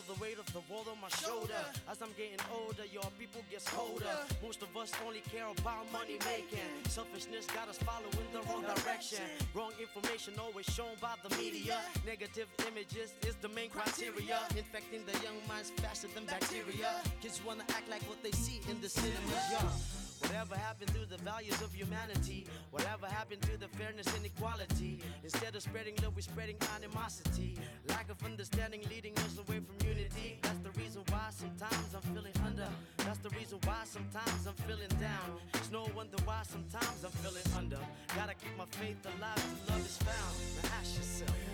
[0.08, 1.60] the weight of the world on my shoulder.
[1.92, 4.16] As I'm getting older, your people gets colder.
[4.42, 6.72] Most of us only care about money making.
[6.88, 9.28] Selfishness got us following the wrong direction.
[9.54, 11.78] Wrong information always shown by the media.
[12.06, 14.40] Negative images is the main criteria.
[14.56, 17.04] Infecting the young minds faster than bacteria.
[17.22, 19.68] Kids wanna act like what they see in the cinemas, yeah.
[20.22, 22.46] Whatever happened to the values of humanity?
[22.72, 25.00] Whatever happened to the fairness and equality?
[25.24, 27.58] Instead of spreading love, we're spreading animosity.
[28.08, 30.40] Lack of understanding leading us away from unity.
[30.42, 32.68] That's the reason why sometimes I'm feeling under.
[32.98, 35.40] That's the reason why sometimes I'm feeling down.
[35.56, 37.80] It's no wonder why sometimes I'm feeling under.
[38.16, 40.36] Gotta keep my faith alive till love is found.
[40.64, 41.47] Now ask yourself.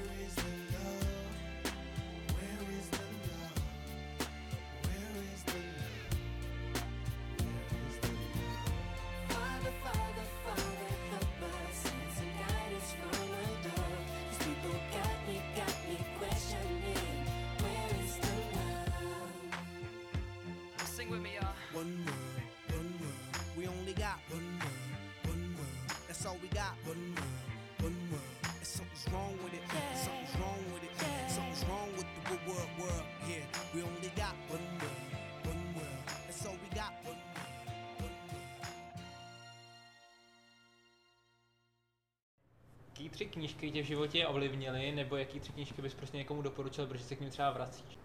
[43.03, 46.87] Jaký tři knížky tě v životě ovlivnily, nebo jaký tři knížky bys prostě někomu doporučil,
[46.87, 47.97] protože se k ním třeba vracíš?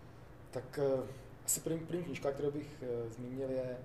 [0.50, 1.02] Tak eh,
[1.44, 3.78] asi první, první knížka, kterou bych eh, zmínil, je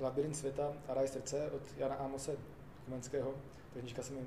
[0.00, 2.36] Labyrint světa a ráj srdce od Jana Amose
[2.84, 3.34] Komenského.
[3.74, 4.20] Ta knížka se mi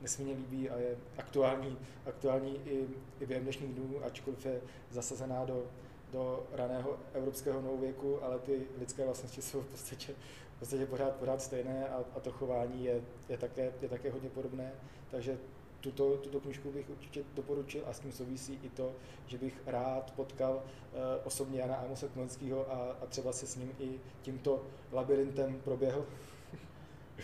[0.00, 2.86] nesmírně líbí a je aktuální, aktuální i,
[3.20, 4.60] i během dnešních dnů, ačkoliv je
[4.90, 5.66] zasazená do,
[6.12, 10.12] do raného evropského novověku, ale ty lidské vlastnosti jsou v podstatě,
[10.56, 14.30] v podstatě pořád, pořád stejné a, a to chování je, je, také, je také hodně
[14.30, 14.72] podobné.
[15.10, 15.38] Takže
[15.80, 18.92] tuto, tuto knižku bych určitě doporučil a s tím souvisí i to,
[19.26, 23.72] že bych rád potkal eh, osobně Jana Amose Komenského a, a třeba se s ním
[23.78, 26.06] i tímto labirintem proběhl.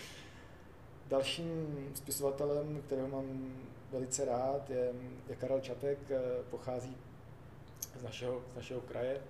[1.08, 3.54] Dalším spisovatelem, kterého mám
[3.92, 4.92] velice rád, je,
[5.28, 6.96] je Karel Čapek, eh, pochází
[7.98, 9.22] z našeho, z našeho kraje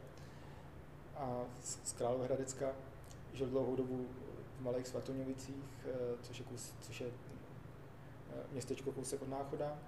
[1.17, 2.73] a z, z Královéhradecka.
[3.33, 4.07] Žil dlouhou dobu
[4.59, 7.07] v Malých Svatoňovicích, eh, což je, kus, což je
[8.53, 9.79] městečko kousek od Náchoda.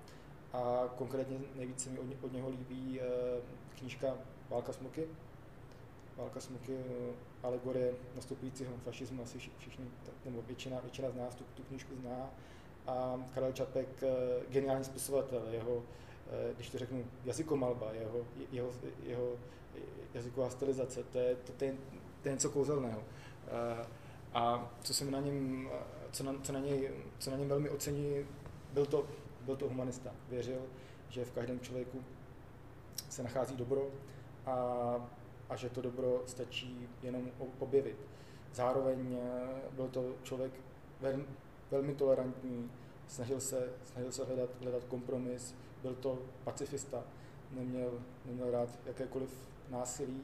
[0.52, 3.04] A konkrétně nejvíce mi od, ně- od něho líbí eh,
[3.78, 4.14] knížka
[4.50, 5.08] Válka smoky.
[6.16, 9.84] Válka smoky, eh, alegorie nastupujícího fašismu, asi vši- všichni,
[10.24, 12.30] nebo většina, většina z nás tu, tu knížku zná.
[12.86, 14.06] A Karel Čapek, eh,
[14.48, 15.82] geniální spisovatel, jeho,
[16.30, 18.70] eh, když to řeknu, jazykomalba, jeho, jeho,
[19.02, 19.32] jeho
[20.14, 21.74] jazyková stylizace, to je, to, to je,
[22.22, 23.02] to je něco kouzelného.
[24.34, 25.68] A co se mi na něm,
[26.16, 28.26] co na, co na, něj, co na něm velmi ocení,
[28.72, 29.06] byl to,
[29.40, 30.10] byl to humanista.
[30.28, 30.62] Věřil,
[31.08, 32.04] že v každém člověku
[33.08, 33.88] se nachází dobro
[34.46, 34.54] a,
[35.48, 37.96] a že to dobro stačí jenom objevit.
[38.54, 40.52] Zároveň eh, byl to člověk
[41.00, 41.24] velmi,
[41.70, 42.70] velmi tolerantní,
[43.06, 47.04] snažil se, snažil se hledat, hledat kompromis, byl to pacifista,
[47.52, 47.92] neměl,
[48.24, 50.22] neměl rád jakékoliv násilí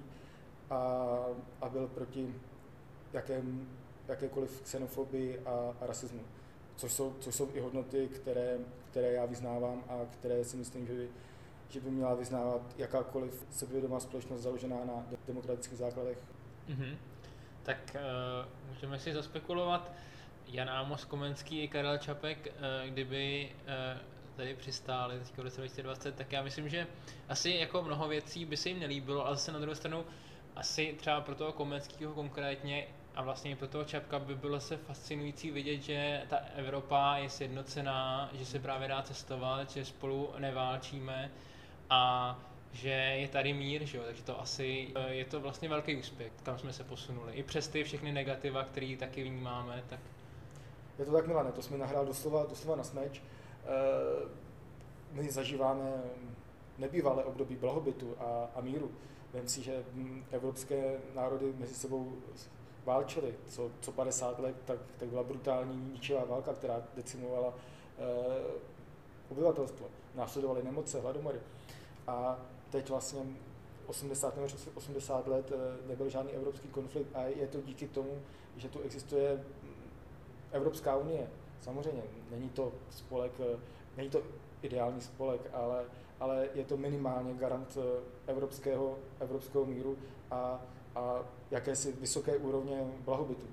[0.70, 1.16] a,
[1.60, 2.34] a byl proti
[3.12, 3.68] jakém,
[4.12, 6.20] jakékoliv xenofobii a, a rasismu.
[6.76, 8.58] Což jsou, což jsou i hodnoty, které,
[8.90, 11.08] které já vyznávám a které si myslím, že by,
[11.68, 16.18] že by měla vyznávat jakákoliv sebevědomá společnost založená na de- demokratických základech.
[16.68, 16.96] Mhm.
[17.62, 19.92] Tak uh, můžeme si zaspekulovat.
[20.46, 24.00] Jan Amos Komenský i Karel Čapek, uh, kdyby uh,
[24.36, 26.86] tady přistáli teď v roce 2020, tak já myslím, že
[27.28, 30.04] asi jako mnoho věcí by se jim nelíbilo, ale zase na druhou stranu
[30.56, 35.50] asi třeba pro toho Komenského konkrétně a vlastně pro toho Čapka by bylo se fascinující
[35.50, 41.30] vidět, že ta Evropa je sjednocená, že se právě dá cestovat, že spolu neválčíme
[41.90, 42.38] a
[42.72, 44.04] že je tady mír, že jo?
[44.06, 47.32] takže to asi eh, je to vlastně velký úspěch, kam jsme se posunuli.
[47.32, 50.00] I přes ty všechny negativa, které taky vnímáme, tak
[50.98, 53.22] Je to tak, Milane, to jsme nahrál doslova, doslova na smeč.
[53.64, 54.42] Eh,
[55.12, 55.92] My zažíváme
[56.78, 58.90] nebývalé období blahobytu a, a míru.
[59.32, 62.16] Vem si, že hm, evropské národy mezi sebou
[62.84, 63.34] válčily.
[63.48, 67.54] Co, co 50 let, tak, tak byla brutální ničivá válka, která decimovala
[67.98, 68.02] eh,
[69.30, 69.86] obyvatelstvo.
[70.14, 71.40] Následovaly nemoce, hladomory.
[72.06, 72.38] A
[72.70, 73.20] teď vlastně
[73.86, 78.22] 80 nebo 80 let eh, nebyl žádný evropský konflikt a je to díky tomu,
[78.56, 79.44] že tu existuje
[80.52, 81.30] Evropská unie.
[81.60, 83.58] Samozřejmě není to spolek, eh,
[83.96, 84.22] není to
[84.62, 85.84] ideální spolek, ale,
[86.20, 87.78] ale je to minimálně garant
[88.26, 89.98] evropského, evropského míru
[90.30, 90.60] a,
[90.94, 93.46] a jakési vysoké úrovně blahobytu.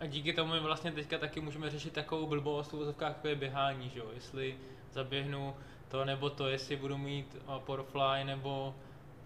[0.00, 3.90] a díky tomu my vlastně teďka taky můžeme řešit takovou blbost v jako je běhání,
[3.90, 4.06] že jo?
[4.14, 4.58] jestli
[4.92, 5.54] zaběhnu
[5.88, 8.74] to nebo to, jestli budu mít eh, porfly nebo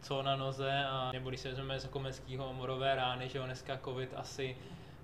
[0.02, 3.78] co na noze a nebo když se vezmeme z Komenského morové rány, že jo, dneska
[3.84, 4.56] covid asi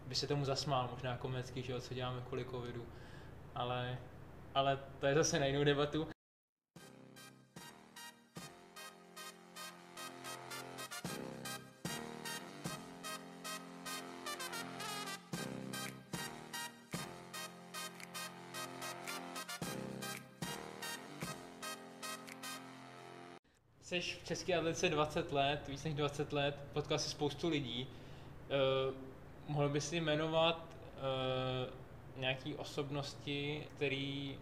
[0.06, 2.86] by se tomu zasmál, možná Komenský, že jo, co děláme kvůli covidu.
[3.54, 3.98] Ale,
[4.54, 6.06] ale to je zase na jinou debatu.
[23.90, 27.86] Jsi v České atletice 20 let, víc než 20 let, potkal jsi spoustu lidí.
[27.88, 28.94] Uh,
[29.48, 30.66] mohl bys si jmenovat
[32.16, 34.38] uh, nějaký osobnosti, který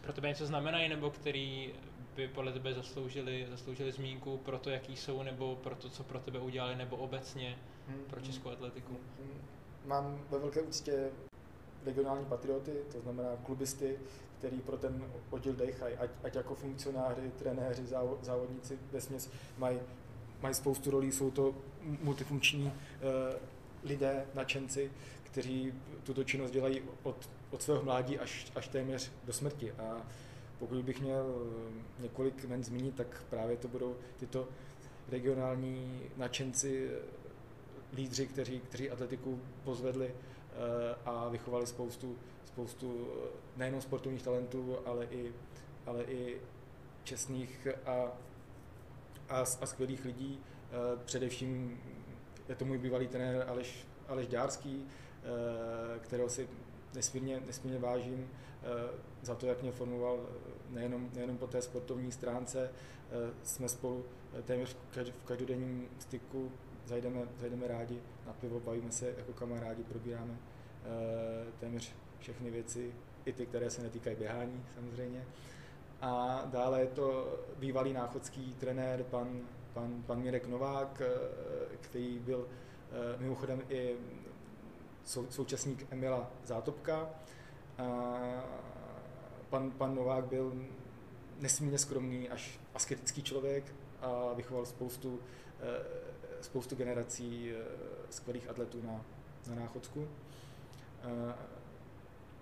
[0.00, 1.74] pro tebe něco znamenají, nebo který
[2.16, 6.20] by podle tebe zasloužili, zasloužili zmínku pro to, jaký jsou, nebo pro to, co pro
[6.20, 7.58] tebe udělali, nebo obecně
[7.88, 8.92] Hmm, pro českou atletiku?
[8.92, 9.40] Hmm,
[9.84, 11.10] Mám ve velké úctě
[11.84, 13.98] regionální patrioty, to znamená klubisty,
[14.38, 19.78] který pro ten oddíl dejchají, ať, ať jako funkcionáři, trenéři, závo- závodníci ve směs mají,
[20.42, 21.54] mají spoustu rolí, jsou to
[22.02, 23.38] multifunkční eh,
[23.84, 29.72] lidé, nadšenci, kteří tuto činnost dělají od, od svého mládí až, až téměř do smrti.
[29.72, 30.06] A
[30.58, 31.26] pokud bych měl
[31.98, 34.48] eh, několik men zmínit, tak právě to budou tyto
[35.08, 36.90] regionální nadšenci,
[37.92, 42.16] lídři, kteří, kteří atletiku pozvedli eh, a vychovali spoustu,
[42.48, 45.32] spoustu eh, nejenom sportovních talentů, ale i,
[45.86, 46.40] ale i
[47.04, 48.12] čestných a,
[49.28, 50.40] a, a skvělých lidí.
[50.40, 51.80] Eh, Především
[52.48, 56.48] je to můj bývalý trenér Aleš, Aleš Dárský, eh, kterého si
[56.94, 58.30] nesmírně, nesmírně vážím
[59.22, 60.26] za to, jak mě formoval
[60.70, 62.70] nejenom, nejenom po té sportovní stránce.
[63.42, 64.04] Jsme spolu
[64.44, 66.52] téměř v každ- v každodenním styku,
[66.86, 70.38] zajdeme, zajdeme rádi na pivo, bavíme se jako kamarádi, probíráme
[71.60, 72.92] téměř všechny věci,
[73.24, 75.24] i ty, které se netýkají běhání samozřejmě.
[76.00, 79.40] A dále je to bývalý náchodský trenér, pan,
[79.74, 83.96] pan, pan Mirek Novák, eh, který byl eh, mimochodem i
[85.04, 87.10] sou, současník Emila Zátopka.
[87.78, 88.18] A
[89.50, 90.52] pan, pan Novák byl
[91.40, 95.20] nesmírně skromný, až asketický člověk a vychoval spoustu,
[95.60, 95.84] eh,
[96.40, 97.52] spoustu generací
[98.10, 99.04] skvělých atletů na,
[99.48, 100.08] na Náchodsku.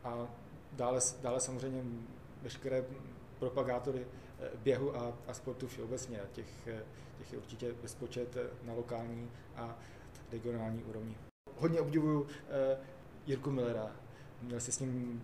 [0.07, 0.29] A
[0.73, 1.83] dále, dále samozřejmě
[2.43, 2.85] veškeré
[3.39, 4.07] propagátory
[4.41, 6.21] eh, běhu a, a sportu všeobecně.
[6.21, 6.83] A Těch, eh,
[7.19, 9.79] těch je určitě bezpočet eh, na lokální a
[10.33, 11.17] regionální úrovni.
[11.59, 12.27] Hodně obdivuju
[13.27, 13.91] Jirku Millera.
[14.43, 15.23] Měl si s ním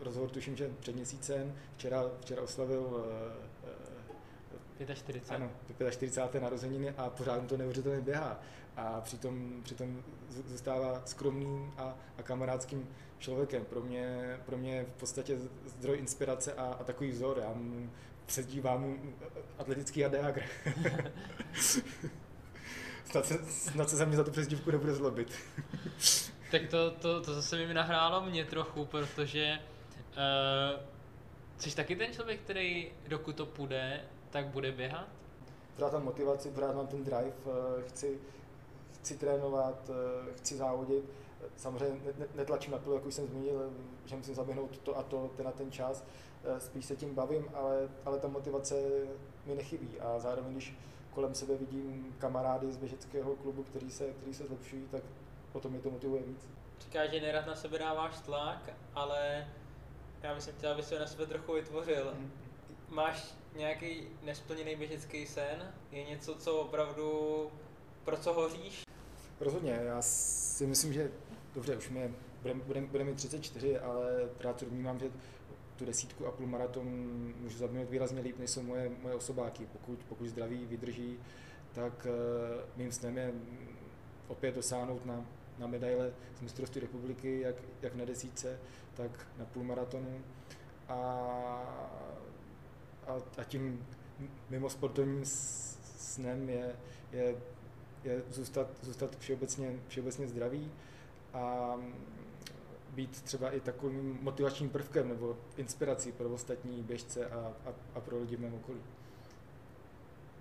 [0.00, 1.54] rozhovor, tuším, že před měsícem.
[1.76, 3.04] Včera, včera oslavil
[4.80, 5.30] eh, 45.
[5.30, 5.50] ano,
[5.90, 6.42] 45.
[6.42, 8.40] narozeniny a pořád mu to neuvěřitelně běhá.
[8.76, 12.88] A přitom, přitom zůstává skromným a, a kamarádským
[13.18, 13.64] člověkem.
[13.64, 17.38] Pro mě, pro mě je v podstatě zdroj inspirace a, a takový vzor.
[17.38, 17.90] Já mu
[18.26, 18.98] přezdívám mu
[19.58, 20.42] atletický Adeagr.
[23.04, 25.32] snad, se, snad se za mě za tu přezdívku nebude zlobit.
[26.50, 30.80] Tak to, to, to zase mi nahrálo mě trochu, protože uh,
[31.58, 34.00] jsi taky ten člověk, který dokud to půjde,
[34.30, 35.08] tak bude běhat?
[35.78, 38.18] pořád mám motivaci, pořád mám ten drive, eh, chci,
[38.92, 41.04] chci trénovat, eh, chci závodit.
[41.56, 43.70] Samozřejmě ne- ne- netlačím na to, jak už jsem zmínil,
[44.04, 46.04] že musím zaběhnout to a to, ten a ten čas.
[46.44, 48.74] Eh, Spíš se tím bavím, ale, ale ta motivace
[49.46, 50.00] mi nechybí.
[50.00, 50.74] A zároveň, když
[51.14, 55.02] kolem sebe vidím kamarády z běžeckého klubu, který se, který se zlepšují, tak
[55.52, 56.48] potom mě to motivuje víc.
[56.80, 59.48] Říkáš, že nerad na sebe dáváš tlak, ale
[60.22, 62.14] já myslím, že aby se na sebe trochu vytvořil.
[62.88, 65.72] Máš nějaký nesplněný běžecký sen?
[65.92, 67.50] Je něco, co opravdu,
[68.04, 68.82] pro co hoříš?
[69.40, 71.10] Rozhodně, já si myslím, že
[71.58, 72.10] dobře, už mě
[72.42, 75.10] bude, bude, bude mi 34, ale rád domnívám, že
[75.76, 76.86] tu desítku a půl maraton
[77.40, 79.66] můžu zaběhnout výrazně líp, než jsou moje, moje osobáky.
[79.72, 81.18] Pokud, pokud zdraví vydrží,
[81.72, 83.32] tak uh, mým snem je
[84.28, 85.26] opět dosáhnout na,
[85.58, 88.58] na medaile z mistrovství republiky, jak, jak na desítce,
[88.94, 90.20] tak na půlmaratonu.
[90.88, 90.94] A,
[93.06, 93.86] a, a tím
[94.50, 96.76] mimo sportovním snem je,
[97.12, 97.34] je
[98.04, 100.70] je zůstat, zůstat všeobecně, všeobecně zdravý
[101.34, 101.74] a
[102.90, 108.18] být třeba i takovým motivačním prvkem nebo inspirací pro ostatní běžce a, a, a pro
[108.18, 108.80] lidi v mém okolí.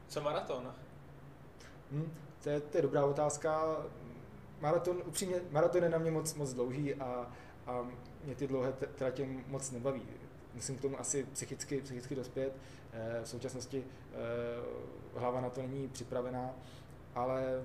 [0.07, 0.73] Co maraton?
[1.91, 2.11] Hm,
[2.43, 3.77] to, je, to je dobrá otázka.
[4.61, 7.31] Maraton, upřímně, maraton je na mě moc, moc dlouhý a,
[7.67, 7.87] a
[8.23, 10.01] mě ty dlouhé tratě moc nebaví.
[10.53, 12.53] Musím k tomu asi psychicky, psychicky dospět.
[12.93, 14.17] Eh, V současnosti eh,
[15.19, 16.49] hlava na to není připravená,
[17.15, 17.63] ale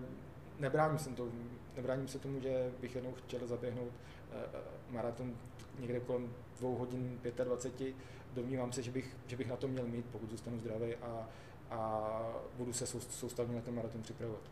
[0.58, 1.28] nebráním se, to,
[1.76, 3.92] nebráním se tomu, že bych jednou chtěl zaběhnout
[4.32, 4.46] eh,
[4.90, 5.36] maraton
[5.78, 7.94] někde kolem dvou hodin 25.
[8.34, 11.28] Domnívám se, že bych, že bych na to měl mít, pokud zůstanu zdravý a,
[11.70, 12.10] a
[12.56, 14.42] budu se soust- soustavně na ten maraton připravovat.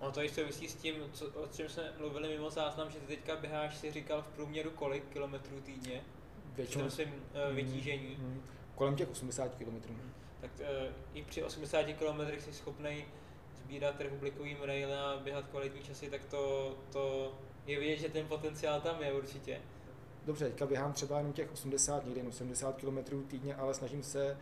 [0.00, 3.06] Ono to i souvisí s tím, co, o čem jsme mluvili mimo záznam, že ty
[3.06, 6.02] teďka běháš, si říkal v průměru kolik kilometrů týdně?
[6.72, 8.16] Tom svým uh, vytížení.
[8.18, 8.42] Mm,
[8.74, 9.94] kolem těch 80 km.
[10.40, 10.66] Tak uh,
[11.14, 13.04] i při 80 km jsi schopný
[13.66, 17.34] sbírat republikový medaile a běhat kvalitní časy, tak to, to
[17.66, 19.60] je vidět, že ten potenciál tam je určitě.
[20.26, 24.30] Dobře, teďka běhám třeba jenom těch 80, někdy jen 80 km týdně, ale snažím se
[24.30, 24.36] e,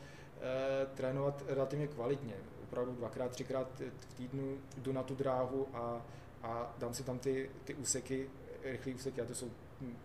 [0.94, 2.34] trénovat relativně kvalitně.
[2.62, 6.06] Opravdu dvakrát, třikrát v týdnu jdu na tu dráhu a,
[6.42, 8.30] a dám si tam ty, ty úseky,
[8.62, 9.50] rychlé úseky, a to jsou
[9.80, 9.96] hm,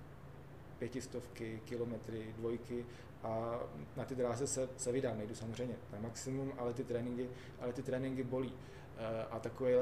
[0.80, 2.86] pětistovky, kilometry, dvojky
[3.24, 3.59] a
[3.97, 7.30] na ty dráze se, se vydám, nejdu samozřejmě na maximum, ale ty tréninky,
[7.61, 8.53] ale ty tréninky bolí.
[8.99, 9.73] E, a takový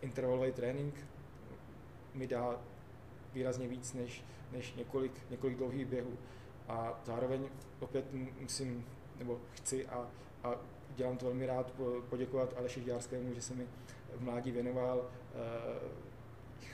[0.00, 0.94] intervalový trénink
[2.14, 2.60] mi dá
[3.32, 6.18] výrazně víc než, než několik, několik dlouhých běhů.
[6.68, 7.48] A zároveň
[7.80, 8.04] opět
[8.40, 8.86] musím,
[9.18, 10.08] nebo chci a,
[10.44, 10.54] a
[10.96, 11.72] dělám to velmi rád
[12.08, 13.66] poděkovat Aleši Žďárskému, že se mi
[14.14, 15.10] v mládí věnoval.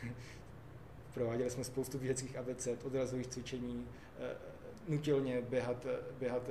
[0.03, 0.11] E,
[1.15, 4.37] prováděli jsme spoustu běžeckých ABC, odrazových cvičení, e,
[4.89, 5.87] nutil mě běhat,
[6.19, 6.51] běhat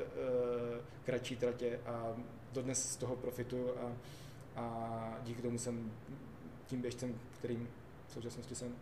[1.06, 2.14] kratší tratě a
[2.54, 3.92] dodnes z toho profituju a,
[4.56, 5.92] a díky tomu jsem
[6.66, 7.70] tím běžcem, kterým
[8.08, 8.76] v současnosti jsem.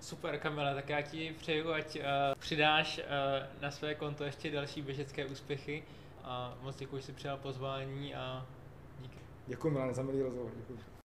[0.00, 2.02] Super, Kamile, tak já ti přeju, ať uh,
[2.38, 5.84] přidáš uh, na své konto ještě další běžecké úspěchy
[6.24, 8.46] a moc děkuji, že jsi přijal pozvání a
[9.00, 9.18] díky.
[9.46, 10.52] Děkuji Milan za milý rozhovor.
[10.56, 10.97] Děkuji.